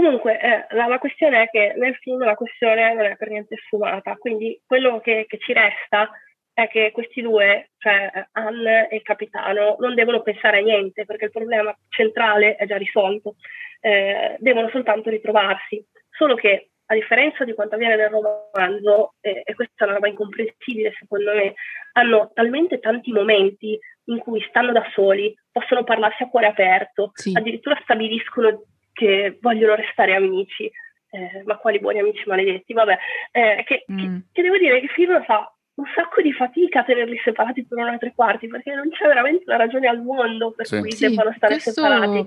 [0.00, 3.56] Comunque, eh, la, la, questione è che nel film la questione non è per niente
[3.66, 6.10] sfumata, quindi quello che, che ci resta
[6.54, 11.26] è che questi due, cioè Anne e il capitano, non devono pensare a niente perché
[11.26, 13.34] il problema centrale è già risolto,
[13.82, 15.84] eh, devono soltanto ritrovarsi.
[16.08, 20.08] Solo che, a differenza di quanto avviene nel romanzo, eh, e questa è una roba
[20.08, 21.52] incomprensibile secondo me,
[21.92, 27.32] hanno talmente tanti momenti in cui stanno da soli, possono parlarsi a cuore aperto, sì.
[27.34, 28.62] addirittura stabiliscono
[28.92, 30.70] che vogliono restare amici.
[31.12, 32.96] Eh, ma quali buoni amici maledetti, vabbè,
[33.32, 33.98] eh, che, mm.
[33.98, 37.64] che, che, devo dire che il film fa un sacco di fatica a tenerli separati
[37.64, 40.78] per una e tre quarti, perché non c'è veramente una ragione al mondo per sì.
[40.78, 41.72] cui sì, debbano stare questo...
[41.72, 42.26] separati.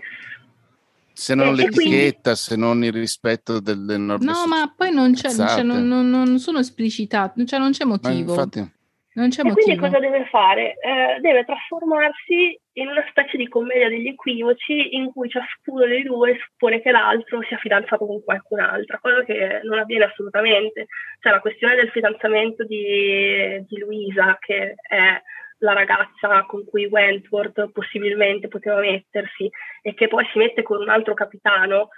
[1.13, 2.39] Se non e, l'etichetta, quindi...
[2.39, 4.25] se non il rispetto delle norme.
[4.25, 8.33] No, ma poi non, c'è, cioè, non, non, non, sono esplicitati, cioè non c'è motivo.
[8.33, 8.71] Ma infatti...
[9.15, 9.65] Non c'è e motivo.
[9.65, 10.75] quindi cosa deve fare?
[10.79, 16.37] Eh, deve trasformarsi in una specie di commedia degli equivoci in cui ciascuno dei due
[16.39, 20.87] suppone che l'altro sia fidanzato con qualcun'altra, cosa che non avviene assolutamente.
[21.19, 25.21] Cioè la questione del fidanzamento di, di Luisa, che è
[25.63, 29.49] la ragazza con cui Wentworth possibilmente poteva mettersi
[29.81, 31.89] e che poi si mette con un altro capitano,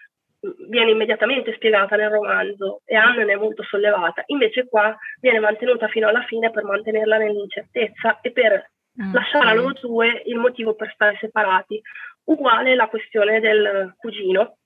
[0.68, 5.88] viene immediatamente spiegata nel romanzo e Anne ne è molto sollevata, invece qua viene mantenuta
[5.88, 8.72] fino alla fine per mantenerla nell'incertezza e per
[9.02, 9.14] mm.
[9.14, 11.82] lasciare a loro due il motivo per stare separati.
[12.26, 14.58] Uguale la questione del cugino,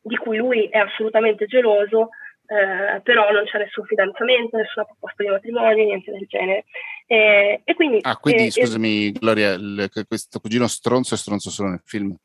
[0.00, 2.10] di cui lui è assolutamente geloso,
[2.46, 6.64] eh, però non c'è nessun fidanzamento, nessuna proposta di matrimonio, niente del genere.
[7.06, 11.70] Eh, e quindi, ah, quindi eh, scusami, Gloria, il, questo cugino stronzo è stronzo solo
[11.70, 12.16] nel film?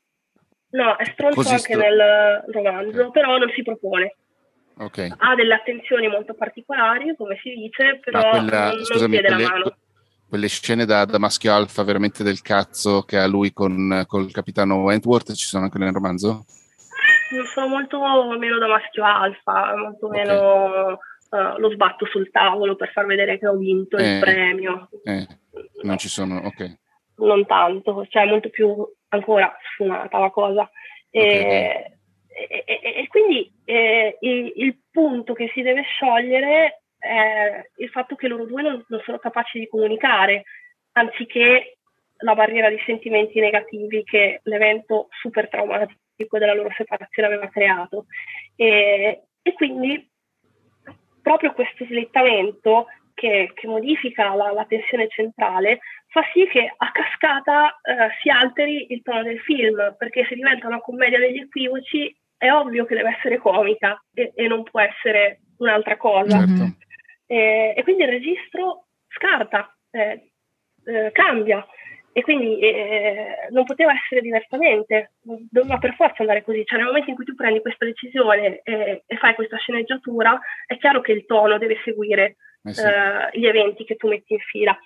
[0.72, 3.10] No, è stronzo Così anche str- nel romanzo, okay.
[3.10, 4.16] però non si propone.
[4.74, 5.12] Okay.
[5.16, 9.50] Ha delle attenzioni molto particolari, come si dice, però quella, non, scusami, non quelle, la
[9.50, 9.76] mano.
[10.28, 14.76] Quelle scene da, da, maschio alfa veramente del cazzo che ha lui con il capitano
[14.76, 16.46] Wentworth ci sono anche nel romanzo?
[17.52, 18.00] Sono molto
[18.38, 20.24] meno da maschio alfa, molto okay.
[20.24, 20.98] meno
[21.28, 24.88] uh, lo sbatto sul tavolo per far vedere che ho vinto eh, il premio.
[25.04, 25.26] Eh,
[25.82, 26.80] non ci sono, ok.
[27.16, 30.62] Non tanto, cioè molto più ancora sfumata la cosa.
[31.10, 31.94] Okay, e,
[32.48, 38.14] e, e, e, quindi eh, il, il, punto che si deve sciogliere è il fatto
[38.16, 40.44] che loro due non, non sono capaci di comunicare,
[40.92, 41.76] anziché
[42.18, 48.06] la barriera di sentimenti negativi che l'evento super traumatico della loro separazione aveva creato.
[48.56, 50.08] E, e quindi
[51.20, 57.80] proprio questo slittamento che, che modifica la, la, tensione centrale fa sì che a cascata
[57.82, 62.50] eh, si alteri il tono del film, perché se diventa una commedia degli equivoci è
[62.50, 66.38] ovvio che deve essere comica e, e non può essere un'altra cosa.
[66.38, 66.76] Certo.
[67.26, 70.32] E, e, quindi il registro scarta, eh,
[70.84, 71.66] eh, cambia
[72.12, 76.62] e quindi eh, non poteva essere diversamente, doveva per forza andare così.
[76.64, 80.76] Cioè nel momento in cui tu prendi questa decisione e, e fai questa sceneggiatura, è
[80.76, 82.86] chiaro che il tono deve seguire eh sì.
[82.86, 84.78] eh, gli eventi che tu metti in fila.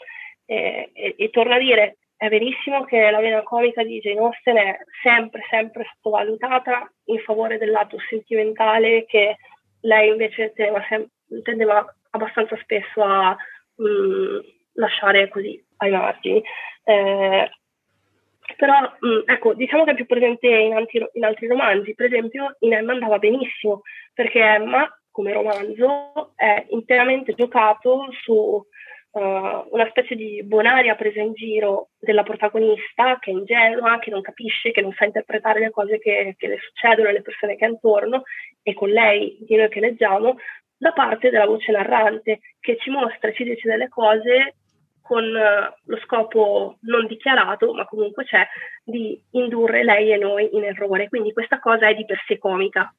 [0.45, 4.57] E, e, e torno a dire, è verissimo che la vena comica di Jane Austen
[4.57, 9.37] è sempre, sempre sottovalutata in favore del lato sentimentale che
[9.81, 11.09] lei invece sem-
[11.43, 13.37] tendeva abbastanza spesso a
[13.77, 14.39] mh, mm,
[14.75, 16.43] lasciare così ai margini.
[16.85, 17.51] Eh,
[18.57, 22.57] però mh, ecco, diciamo che è più presente in, anti, in, altri romanzi, per esempio
[22.61, 23.83] in Emma andava benissimo,
[24.15, 28.61] perché Emma come romanzo è interamente giocato su uh,
[29.19, 34.73] una specie di bonaria presa in giro della protagonista che è ingenua, che non capisce,
[34.73, 38.25] che non sa interpretare le cose che, che le succedono alle persone che è intorno
[38.63, 40.37] e con lei, di noi che leggiamo,
[40.77, 44.57] da parte della voce narrante che ci mostra, ci dice delle cose
[45.01, 48.47] con uh, lo scopo non dichiarato, ma comunque c'è,
[48.85, 51.09] di indurre lei e noi in errore.
[51.09, 52.95] Quindi questa cosa è di per sé comica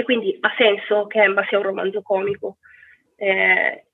[0.00, 2.56] e quindi ha senso che Emma sia un romanzo comico.
[3.16, 3.84] Eh,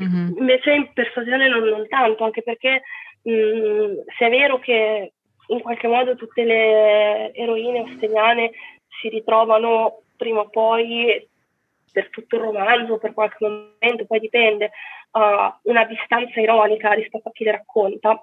[0.00, 0.36] mm-hmm.
[0.38, 2.82] Invece in persuasione non, non, tanto, anche perché
[3.22, 5.12] mh, mm, se è vero che
[5.48, 8.52] in qualche modo tutte le eroine osteniane
[9.00, 11.28] si ritrovano prima o poi
[11.92, 14.70] per tutto il romanzo, per qualche momento, poi dipende,
[15.12, 18.20] uh, una distanza ironica rispetto a chi le racconta.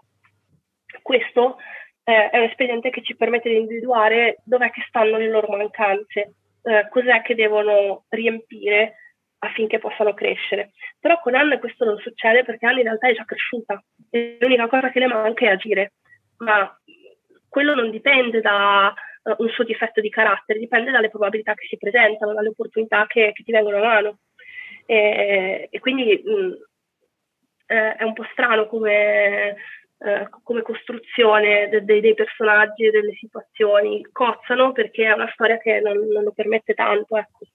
[1.02, 1.58] Questo
[2.04, 6.34] eh, è un espediente che ci permette di individuare dov'è che stanno le loro mancanze,
[6.64, 8.96] eh, cos'è che devono riempire
[9.40, 10.72] affinché possano crescere.
[11.00, 14.68] Però con Anne questo non succede perché Anne in realtà è già cresciuta e l'unica
[14.68, 15.94] cosa che le manca è agire,
[16.38, 16.74] ma
[17.50, 18.94] quello non dipende da
[19.24, 23.32] uh, un suo difetto di carattere, dipende dalle probabilità che si presentano, dalle opportunità che,
[23.34, 24.20] che ti vengono a mano.
[24.86, 26.52] E, e quindi mh, mm,
[27.68, 29.56] eh, è un po' strano come,
[30.04, 34.06] eh, come costruzione de- de- dei personaggi e delle situazioni.
[34.12, 37.18] Cozzano perché è una storia che non, non lo permette tanto.
[37.18, 37.46] Ecco.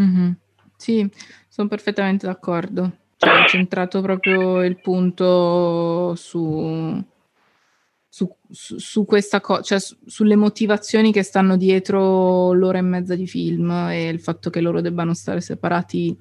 [0.00, 0.30] Mm-hmm.
[0.76, 1.08] Sì,
[1.48, 2.90] sono perfettamente d'accordo.
[3.16, 7.04] Cioè, ho centrato proprio il punto su,
[8.08, 13.16] su, su, su questa cosa, cioè su, sulle motivazioni che stanno dietro l'ora e mezza
[13.16, 16.16] di film e il fatto che loro debbano stare separati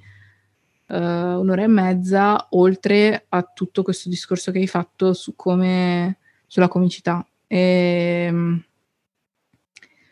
[0.88, 6.68] uh, un'ora e mezza, oltre a tutto questo discorso che hai fatto su come, sulla
[6.68, 7.26] comicità.
[7.48, 8.64] E, ehm,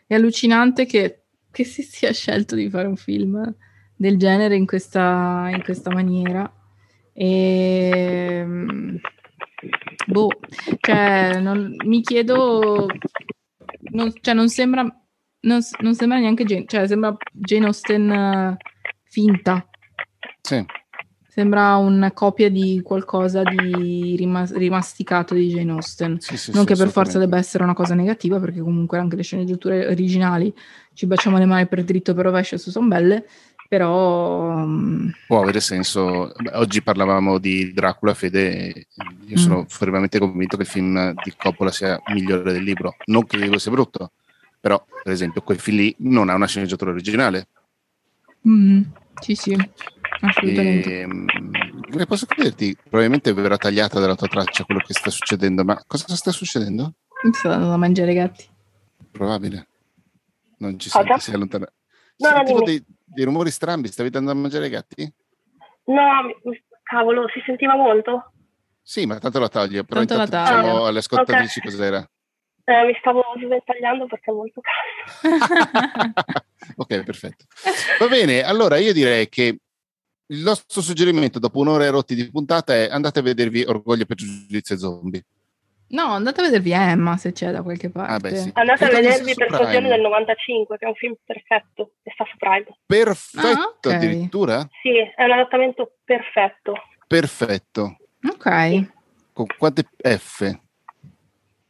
[0.06, 3.54] è allucinante che, che, si sia scelto di fare un film
[3.94, 6.50] del genere in questa, in questa maniera.
[7.12, 9.00] E, ehm,
[10.06, 10.28] boh,
[10.80, 12.86] cioè, non, mi chiedo,
[13.90, 18.56] non, cioè, non sembra, non, non, sembra neanche Jane, cioè, sembra Jane Austen uh,
[19.02, 19.68] finta.
[20.46, 20.64] Sì.
[21.28, 26.20] Sembra una copia di qualcosa di rimas- rimasticato di Jane Austen.
[26.20, 29.16] Sì, sì, non sì, che per forza debba essere una cosa negativa, perché comunque anche
[29.16, 30.54] le sceneggiature originali
[30.94, 33.26] ci baciamo le mani per dritto per rovescio se sono belle,
[33.68, 34.62] però...
[34.62, 35.12] Um...
[35.26, 36.32] Può avere senso.
[36.52, 38.86] Oggi parlavamo di Dracula, Fede,
[39.26, 39.66] io sono mm.
[39.66, 42.96] fermamente convinto che il film di Coppola sia migliore del libro.
[43.06, 44.12] Non che il libro sia brutto,
[44.58, 47.48] però per esempio quel film lì non ha una sceneggiatura originale.
[48.48, 48.82] Mm.
[49.20, 49.70] Sì, sì.
[50.20, 50.90] Assolutamente.
[50.90, 51.26] E, ehm,
[52.06, 56.30] posso chiederti, probabilmente verrà tagliata dalla tua traccia quello che sta succedendo, ma cosa sta
[56.30, 56.94] succedendo?
[57.22, 58.44] Mi sto andando a mangiare i gatti.
[59.10, 59.68] Probabile.
[60.58, 61.70] Non ci senti, si allontana.
[62.18, 65.12] No, no, dei, dei rumori strambi, stavi dando a mangiare ai gatti?
[65.84, 66.04] No,
[66.82, 68.32] cavolo, si sentiva molto?
[68.82, 71.70] Sì, ma tanto la taglio, però tanto intanto la diciamo alle ascoltatrici okay.
[71.70, 72.10] cos'era.
[72.68, 76.22] Eh, mi stavo sventagliando perché è molto caldo.
[76.76, 77.44] ok, perfetto.
[77.98, 79.58] Va bene, allora io direi che
[80.28, 84.16] il nostro suggerimento dopo un'ora e rotti di puntata è andate a vedervi Orgoglio per
[84.16, 85.24] Giudizio e Zombie.
[85.88, 88.12] No, andate a vedervi Emma se c'è da qualche parte.
[88.12, 88.50] Ah, beh, sì.
[88.54, 92.66] Andate a vedervi Persuasione del 95, che è un film perfetto e sta su Prime.
[92.84, 93.94] Perfetto ah, okay.
[93.94, 94.68] addirittura?
[94.82, 96.74] Sì, è un adattamento perfetto.
[97.06, 97.98] Perfetto.
[98.28, 98.94] Ok.
[99.32, 100.58] Con quante F?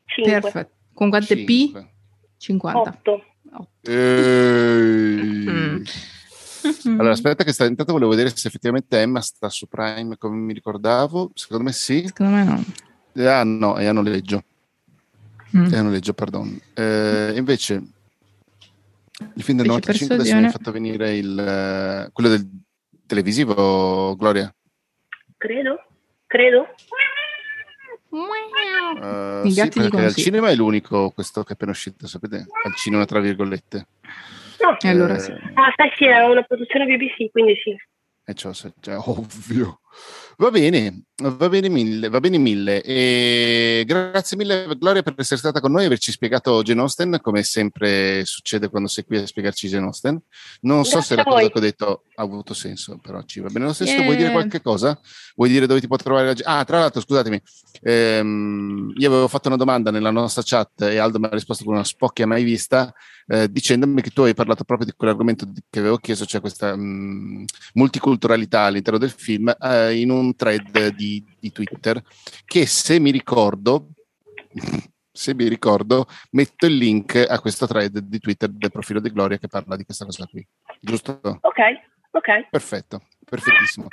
[0.06, 0.40] 5.
[0.40, 0.72] Perfetto.
[0.94, 1.82] Con quante 5.
[1.82, 1.86] P?
[2.38, 2.78] 50.
[2.78, 3.24] 8.
[3.52, 3.90] 8.
[6.84, 10.52] Allora, aspetta che sta, intanto volevo vedere se effettivamente Emma sta su Prime come mi
[10.52, 11.30] ricordavo.
[11.34, 12.04] Secondo me sì.
[12.06, 12.64] Secondo me no.
[13.28, 14.44] Ah no, è a noleggio.
[15.56, 15.72] Mm.
[15.72, 16.60] È a noleggio, pardon.
[16.74, 17.82] Eh, invece
[19.34, 22.46] il film del 95 adesso mi ha fatto venire il, quello del
[23.06, 24.54] televisivo, Gloria?
[25.38, 25.86] Credo,
[26.26, 26.66] credo.
[28.08, 32.46] Uh, sì, perché al cinema è l'unico questo che è appena uscito, sapete?
[32.64, 33.86] Al cinema, tra virgolette.
[34.66, 34.76] No.
[34.80, 35.30] Eh, allora sì.
[35.30, 37.76] Ah, sai, sì, è una produzione BBC, quindi sì.
[38.24, 39.80] E ciò è ovvio.
[40.38, 42.82] Va bene, va bene mille, va bene mille.
[42.82, 47.42] E grazie mille Gloria per essere stata con noi e averci spiegato Jane Austen, come
[47.42, 50.20] sempre succede quando sei qui a spiegarci Jane Austen.
[50.60, 53.48] Non grazie so se la cosa che ho detto ha avuto senso, però ci va
[53.48, 53.92] bene lo stesso.
[53.92, 54.04] Yeah.
[54.04, 55.00] Vuoi dire qualche cosa?
[55.36, 56.50] Vuoi dire dove ti può trovare la gente?
[56.50, 57.40] Ah, tra l'altro, scusatemi,
[57.80, 61.72] ehm, io avevo fatto una domanda nella nostra chat e Aldo mi ha risposto con
[61.72, 62.92] una spocchia mai vista,
[63.28, 66.80] eh, dicendomi che tu hai parlato proprio di quell'argomento che avevo chiesto, cioè questa mh,
[66.80, 67.44] mm,
[67.74, 72.02] multiculturalità all'interno del film, eh, in un un thread di, di Twitter
[72.44, 73.88] che se mi ricordo
[75.16, 79.38] se mi ricordo, metto il link a questo thread di Twitter del profilo di Gloria
[79.38, 80.46] che parla di questa cosa qui.
[80.78, 81.18] Giusto?
[81.22, 81.60] Ok,
[82.10, 82.48] ok.
[82.50, 83.86] Perfetto, perfettissimo.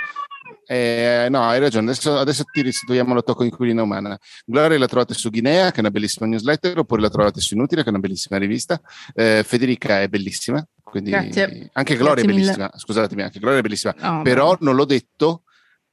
[0.66, 1.92] Eh, no, hai ragione.
[1.92, 4.20] Adesso, adesso ti restituiamo la tua coinquilina umana.
[4.46, 7.82] Gloria la trovate su Guinea, che è una bellissima newsletter, oppure la trovate su Inutile,
[7.82, 8.80] che è una bellissima rivista.
[9.14, 10.66] Eh, Federica è bellissima.
[10.84, 11.70] Quindi Grazie.
[11.74, 12.66] Anche Gloria Grazie è bellissima.
[12.66, 12.80] Mille.
[12.80, 13.96] Scusatemi, anche Gloria è bellissima.
[14.02, 14.58] Oh, Però no.
[14.60, 15.44] non l'ho detto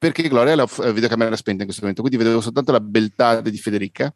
[0.00, 3.58] perché Gloria ha la videocamera spenta in questo momento, quindi vedevo soltanto la beltà di
[3.58, 4.10] Federica,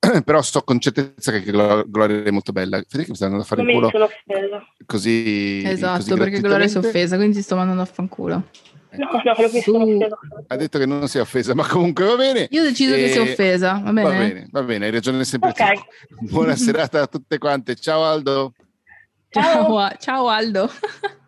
[0.24, 2.78] però so con certezza che Gloria è molto bella.
[2.78, 3.90] Federica mi sta andando a fare il culo
[4.86, 8.44] così Esatto, così perché Gloria si è offesa, quindi ti sto mandando a fanculo.
[8.92, 10.18] No, no, sono offesa.
[10.46, 12.48] Ha detto che non si è offesa, ma comunque va bene.
[12.52, 12.96] Io decido e...
[12.96, 14.08] che si è offesa, va bene?
[14.08, 15.76] Va bene, va bene, hai ragione sempre okay.
[15.76, 15.84] tu.
[16.30, 17.74] Buona serata a tutte quante.
[17.74, 18.54] Ciao Aldo.
[19.28, 20.70] Ciao, ciao Aldo.